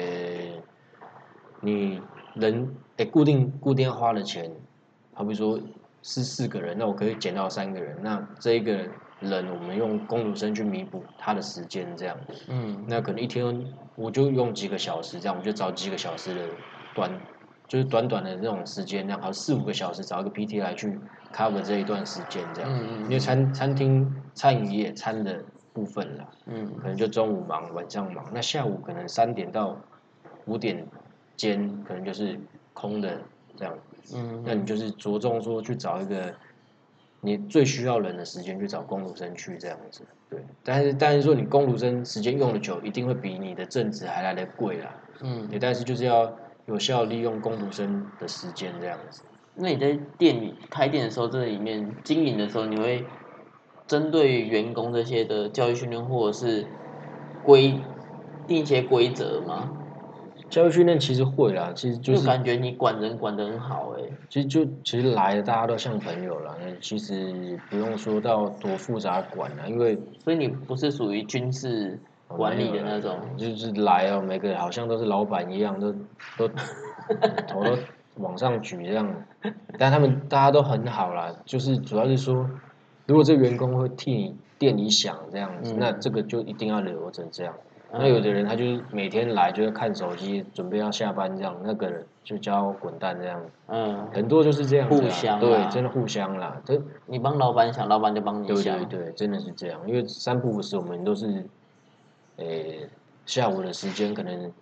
[1.61, 2.01] 你
[2.35, 4.51] 人诶固定固定要花的钱，
[5.15, 5.59] 好比说
[6.03, 8.73] 是四个人，那我可以减到三个人，那这一个
[9.21, 12.85] 人我们用工读生去弥补他的时间，这样，嗯。
[12.89, 13.45] 那可能一天
[13.95, 16.51] 我就用几个小时，这样我就找几个小时的
[16.95, 17.11] 短，
[17.69, 20.99] 就是短短的这种时间，然后四五个小时找一个 PT 来去
[21.33, 25.43] cover 这一段时间，这样，嗯因为餐餐厅餐饮业餐的
[25.73, 26.73] 部分啦，嗯。
[26.81, 29.77] 可能就中午忙，晚上忙，那下午可能三点到
[30.45, 30.87] 五点
[31.37, 32.39] 间可能就是
[32.73, 33.19] 空的
[33.57, 33.77] 这样，
[34.15, 36.33] 嗯那你就是着重说去找一个
[37.21, 45.49] 你最需要人的时间去找工读生去这样子，对，但是但是说你工读生时间用的久，一定会比你的正职还来的贵啦，嗯。
[45.49, 46.33] 对，但是就是要
[46.67, 49.23] 有效利用工读生的时间这样子。
[49.55, 53.03] 那你在店里开店的时候，这里面经营的时候，你会
[53.87, 56.67] 针对员工这些的教育训练，或者是
[57.43, 57.73] 规
[58.47, 59.71] 定一些规则吗？
[60.51, 71.99] 教育训练其实会啦，其实就就是感觉你管人管得很好哎、其实就其实来的大家都像朋友啦，其实不用说到多复杂管啦，因为所以你不是属于军事
[72.29, 75.93] 管理的那种，就是来哦，每个人好像都是老板一样，都
[76.37, 76.49] 都
[77.47, 77.77] 头都
[78.17, 79.09] 往上举这样，
[79.79, 82.49] 但他们大家都很好啦，就是主要是说，
[83.07, 85.77] 如果这员工会替你店里想这样子，嗯。
[85.79, 87.55] 那这个就一定要留着这样。
[87.93, 88.01] 嗯。
[88.01, 101.47] 那有的人他就是每天来就是看手机，准备要下班这样，那个人就叫滚蛋这样，嗯，很多就是这样子互相对，真的互相啦，这你帮老板想，老板就帮你对想对，对，真的是这样，因为三不五时我们都是，
[102.37, 102.89] 诶、
[103.25, 104.53] 下午的时间可能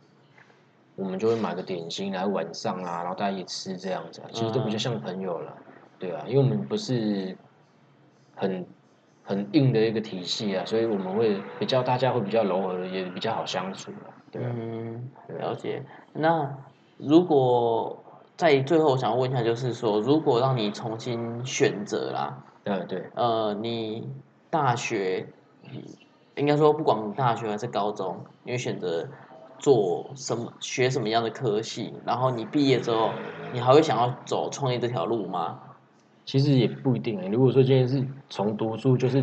[0.97, 5.57] 我们就会买个点心，然后晚上啊，然后大家一起吃这样子、啊，其实都比较像朋友了，
[5.99, 7.37] 对啊，因为我们不是
[8.37, 8.65] 很
[9.25, 15.83] 很硬的一个体系啊，所以我们会比较大家会比较柔和，也比较好相处啊，对啊，嗯，了解。
[16.13, 16.49] 那
[16.97, 18.05] 如果
[18.37, 24.09] 在最后想要问一下，就是说，如果让你重新选择啦，嗯对，呃，你
[24.51, 25.27] 大学
[26.37, 29.09] 应该说不管大学还是高中，你会选择
[29.59, 31.93] 做什么、学什么样的科系？
[32.05, 33.11] 然后你毕业之后，
[33.53, 35.61] 你还会想要走创业这条路吗？
[36.25, 39.23] 其实也不一定欸如果说今天是从读书就是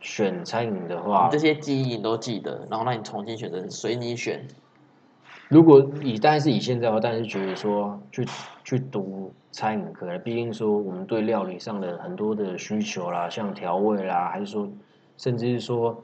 [0.00, 4.46] 选餐饮的话这，些记忆你都记得，然后让你重新选择，随你选。
[5.48, 8.26] 如果以当然是以现在的话，当然是觉得说去
[8.64, 14.68] 去读餐饮科，毕竟说我们对料理上的很多的需求啦，像调味啦，还是说
[15.16, 16.02] 甚至是说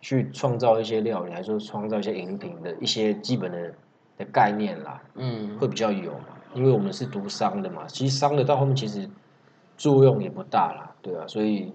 [0.00, 3.74] 去创造一些料理，还是说创造一些饮品的一些基本的
[4.18, 6.36] 的概念啦，嗯会比较有嘛。
[6.54, 9.08] 因为我们是读商的嘛，其实商的到后面其实
[9.76, 11.72] 作用也不大啦，对啊，所以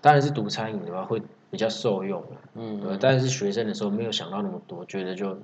[0.00, 5.38] 当然是读餐饮的话会比较受用啦，对吧嗯，但是学生的时候没有想到那么多，觉得就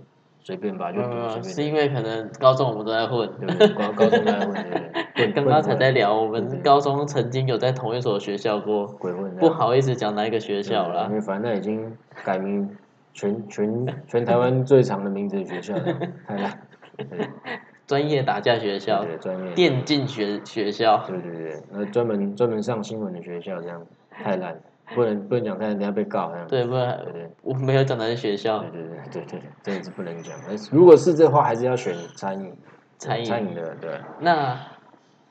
[0.44, 1.42] 随便吧，就。
[1.42, 3.68] 是因为可能高中我们都在混，对不对？
[3.68, 11.14] 高高中在混的， 混刚刚才在聊，我对对们高中曾经有在同一所学校过， 鬼混的，不好意思讲哪一个学校啦因。
[11.14, 11.90] 为反正已经
[12.22, 12.68] 改名
[13.14, 15.82] 全全全台湾最长的名字的学校了，
[16.26, 16.58] 太烂，
[16.98, 17.06] 对
[17.86, 23.80] 专业打架学校对，对专业，电竞学学校，对对对，那专门专门上新闻的学校这样
[24.10, 24.58] 太烂，
[24.94, 26.30] 不能不能讲太烂，等下被告。
[26.46, 30.34] 对，不然对对我没有讲哪是学校对，对对对对对，这个是不能讲。
[30.70, 32.54] 如果是这话，还是要选餐饮，
[32.98, 33.98] 餐饮餐饮的对。
[34.20, 34.58] 那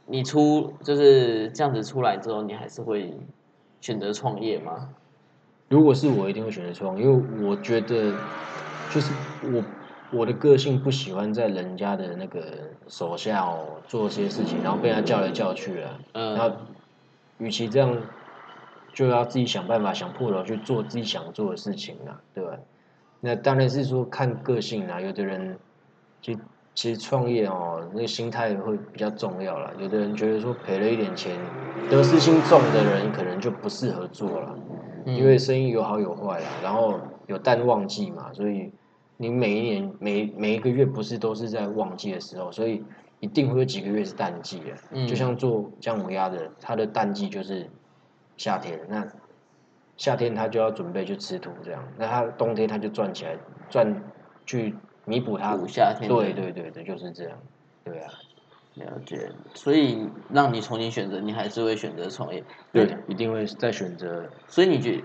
[0.06, 3.16] 你出就是这样子出来之后，你还是会
[3.80, 4.90] 选择创业吗？
[5.70, 8.12] 如果是我，一定会选择创，因为我觉得
[8.90, 9.64] 就是我
[10.12, 12.42] 我的个性不喜欢在人家的那个
[12.88, 16.00] 手下哦做些事情，然后被人家叫来叫去啊。
[16.14, 16.56] 嗯然后，
[17.38, 17.96] 与其这样，
[18.94, 22.58] 就要自己想办法想破头去做自己想做的事情啊，对吧？
[23.20, 25.58] 那当然是说看个性啦，有的人
[26.22, 26.38] 其
[26.76, 29.72] 其实创业哦，那个心态会比较重要啦。
[29.80, 31.38] 有的人觉得说赔了一点钱，
[31.90, 34.56] 得失心重的人可能就不适合做了。
[35.06, 38.72] 嗯因为生意有好有坏啦，然后有淡旺季嘛，所以
[39.18, 42.82] 你每一年每每一个月不是都是在旺季的时候，所以
[43.20, 44.66] 一定会有几个月是淡季的。
[44.92, 47.70] 嗯就像做姜母鸭的，它的淡季就是
[48.38, 49.08] 夏天，那
[49.96, 53.38] 夏天他就要准备去吃土这样，那他冬天他就转起来
[53.70, 54.04] 转
[54.46, 54.76] 去
[55.06, 57.38] 弥补他补夏天对对对对，就是这样，
[57.84, 58.12] 对啊，
[58.76, 62.44] 了解，所以让你重新选择，你还是会选择创业。
[62.72, 65.04] 对，一定会再选择所以你觉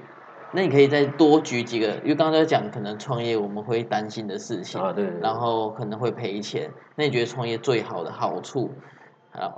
[0.50, 6.72] 那你可以再多举几个，因为刚刚在讲可能创业我们会担心的事情，啊，对然后可能会赔钱。
[6.96, 8.72] 那你觉得创业最好的好处
[9.32, 9.56] 啊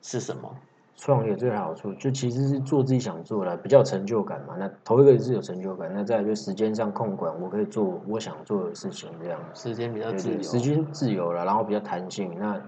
[0.00, 0.56] 是什么？
[0.98, 4.56] 创业最好处就其实是做自己想做的，比较有成就感嘛。
[4.58, 12.36] 那头一个是有成就感，那再来就时间上控管，我可以做我想做的事情，这样时间比较自由，时间自由了，然后比较弹性。
[12.36, 12.60] 那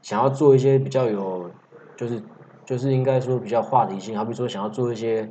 [0.00, 1.50] 想要做一些比较有，
[1.96, 2.22] 就是
[2.64, 5.28] 就是应该说比较话题性，好比说想要做一些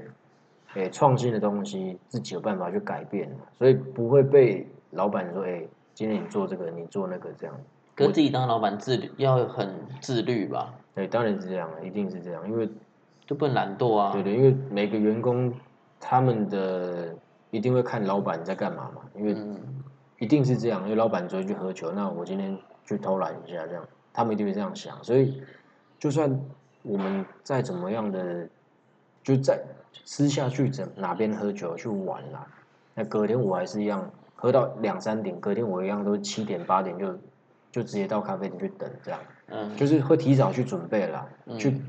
[0.74, 7.56] 诶创新的东西，自己有办法去改变，所以不会被老板说，哎，今天你做这个，你做那个这样。
[7.96, 12.70] 跟自己当老板自律要很自律吧，对，当然是这样，一定是这样，因为
[13.26, 14.12] 就不能懒惰啊。
[14.12, 15.54] 对对，因为每个员工
[16.00, 17.16] 他们的
[17.50, 19.60] 一定会看老板在干嘛嘛，因为嗯，
[20.20, 25.42] 一定是这样，因为老板昨天去喝酒，那我今天去偷懒一下，这样他们一定会这样想，所以
[25.98, 26.40] 就算
[26.84, 28.48] 我们再怎么样的，
[29.24, 29.60] 就在
[30.06, 32.46] 私下去怎哪边喝酒去玩啦，
[32.94, 37.14] 那隔天我还是一样喝到两三点，隔天我一样都七点八点就
[37.72, 41.58] 就直接到咖啡厅去等，这样嗯，就是会提早去准备啦，嗯。
[41.58, 41.82] 去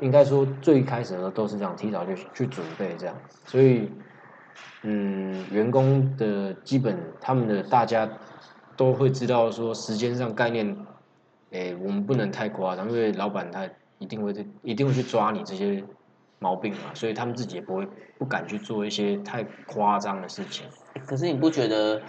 [0.00, 3.90] 应该说最开始的时候都是这样，提早就去准备这样，所以
[4.82, 8.08] 嗯，员工的基本他们的大家
[8.76, 10.76] 都会知道说时间上概念，
[11.50, 14.32] 诶，我们不能太夸张，因为老板他一定会
[14.62, 15.82] 一定会去抓你这些
[16.38, 17.88] 毛病嘛，所以他们自己也不会
[18.18, 20.64] 不敢去做一些太夸张的事情。
[21.04, 22.00] 可是你不觉得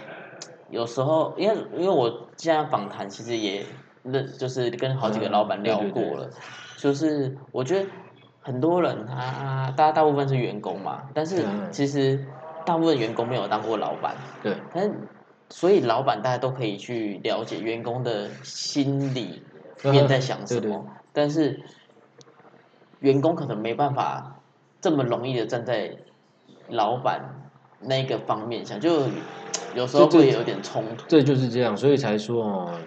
[0.68, 3.66] 有时候，因为因为我现在访谈其实也
[4.04, 6.30] 认，就是跟好几个老板聊过了，
[6.76, 7.88] 就是我觉得
[8.40, 12.24] 很多人他大家大部分是员工嘛，但是嗯其实
[12.64, 14.94] 大部分员工没有当过老板，对，但是
[15.50, 19.42] 所以老板大家都可以去了解员工的心里
[19.84, 20.70] 面在想什对对。
[20.70, 21.60] 么，但是
[23.00, 24.40] 员工可能没办法
[24.80, 25.96] 这么容易的站在
[26.68, 29.08] 老板那个方面想，就
[29.74, 31.04] 有时候会有点冲突。
[31.08, 32.78] 这就是这样，所以才说哦，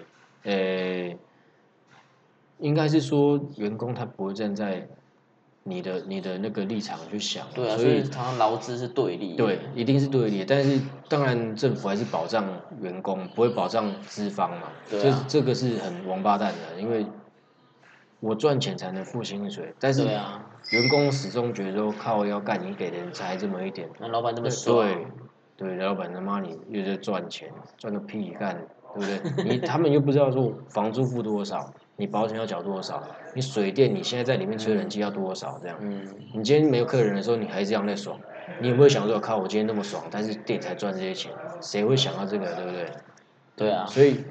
[0.44, 1.16] 呃，
[2.58, 4.86] 应该是说员工他不会站在
[5.62, 9.36] 你的你的那个立场去想，对啊，所以所以常常劳资是对立的。
[9.36, 10.44] 对，一定是对立。
[10.44, 10.78] 但是
[11.08, 12.44] 当然政府还是保障
[12.80, 14.68] 员工，不会保障资方嘛。
[14.90, 17.06] 对啊这这个是很王八蛋的，因为
[18.20, 24.86] 我赚钱才能付薪水，但是对啊，员工始终觉得说靠要干，你给的人才这么一点，那老板这么爽，
[25.56, 29.44] 对，对，老板他妈你又在赚钱，赚个屁干，对不对？
[29.44, 33.02] 你他们又不知道说房租付多少，你保险要缴多少，
[33.34, 35.76] 你水电你现在在里面吹冷气要多少，这样。
[35.80, 38.18] 嗯，你今天没有客人的时候，你还这样在爽，
[38.60, 42.86] 你有没有想说靠我今天那么爽，但是店才赚这些钱，谁会想到这个，对不对？
[43.56, 44.24] 对啊，所以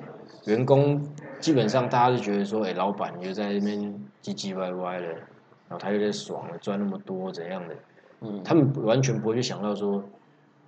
[0.46, 1.02] 员工
[1.40, 3.80] 基本上大家就觉得说，哎，老板你就在那边
[4.22, 7.76] 唧唧歪歪的，然后他又在爽了，赚那么多怎样的，
[8.22, 10.04] 嗯，他们完全不会去想到说，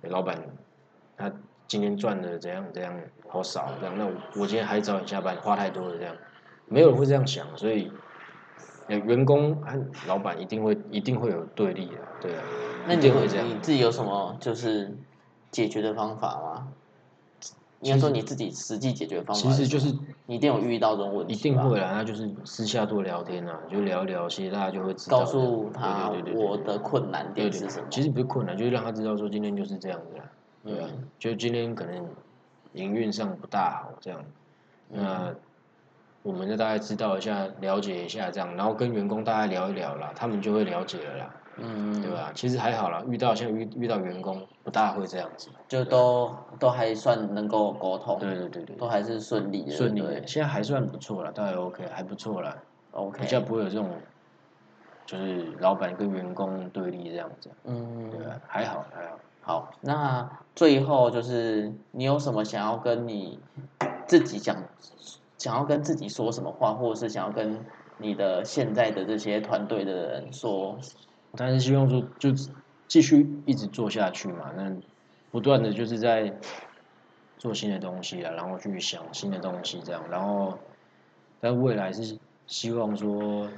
[0.02, 0.38] 诶老板
[1.16, 1.30] 他
[1.66, 2.94] 今天赚的怎样怎样
[3.28, 6.14] 好少这样，那我我今天还早点下班，花太多了这样，
[6.66, 7.90] 没有人会这样想，所以，
[8.88, 12.42] 呃员工和老板一定会一定会有对立的，对啊，
[12.86, 13.54] 那你定会这样你。
[13.60, 14.96] 自己有什么就是
[15.50, 16.68] 解决的方法吗？
[17.80, 19.94] 应该说你自己实际解决方法其实就是
[20.24, 21.78] 你一定有遇到这种问题，一定会。
[21.78, 25.20] 啦，那就是私下多聊天啊，就聊一聊，其实大家就会知道。
[25.20, 27.86] 告诉他我的困难点是什么。
[27.90, 30.24] 其实不是困难，就是让他知道说今天就是这样子啦，
[30.66, 31.08] 对啊，嗯。
[31.18, 32.08] 就今天可能
[32.72, 34.24] 营运上不大好这样，
[34.90, 35.02] 嗯。
[35.02, 35.34] 那
[36.22, 42.32] 我们就大概知道一下，了解一下这样，然后跟员工大概聊一聊啦，他们就会了解了啦，嗯，对吧？
[42.34, 52.56] 其实还好啦，遇到像遇遇到员工不大会这样子，就都都还算能够沟通，对对对对，都还是顺利的，顺利的，现在还算不错了，大概 OK，还不错啦
[52.90, 53.88] ，OK，比较不会有这种
[55.06, 59.16] 就是老板跟员工对立这样子，嗯，对吧，还好还好。
[59.46, 63.38] 好，那最后就是你有什么想要跟你
[64.04, 64.56] 自己讲，
[65.38, 67.64] 想要跟自己说什么话，或者是想要跟
[67.98, 70.76] 你的现在的这些团队的人说，
[71.36, 72.32] 但是希望说就
[72.88, 74.74] 继续一直做下去嘛，那
[75.30, 76.34] 不断的就是在
[77.38, 80.58] 做新的东西啊，然后去想新的东西这样，然后
[81.38, 82.18] 但未来是
[82.48, 83.48] 希望说，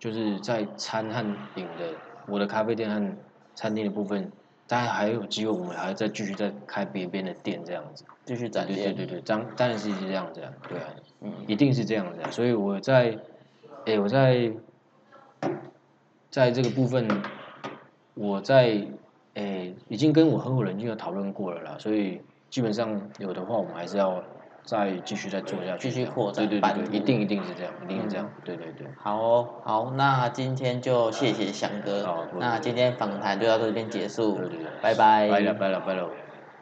[0.00, 1.20] 就是在餐和
[1.54, 1.94] 饮的
[2.26, 3.16] 我的咖啡店和
[3.54, 4.32] 餐厅的部分，
[4.70, 8.04] 当然还有机会，我们还要再继续再开别边的店这样子。
[8.24, 10.84] 继续展对现，对对对，当当然是这样子啊，对啊，
[11.22, 11.32] 嗯。
[11.48, 13.18] 一定是这样子啊，所以我在，
[13.86, 14.52] 哎，我在，
[16.30, 17.08] 在这个部分，
[18.14, 18.80] 我在，
[19.34, 24.22] 哎，已经跟我合伙人已经有讨论过了啦，所以基本上有的话，我们还是要
[24.64, 28.26] 再继续再做下去，继续扩展对对对对，一定一定是这样，一定是这样。
[28.26, 28.86] 嗯，对对对。
[28.96, 32.06] 好哦，好，那今天就谢谢翔哥。
[32.38, 34.36] 那今天访谈就到这边结束。
[34.36, 35.28] 对对对，拜拜。
[35.28, 36.08] 拜了拜了拜了。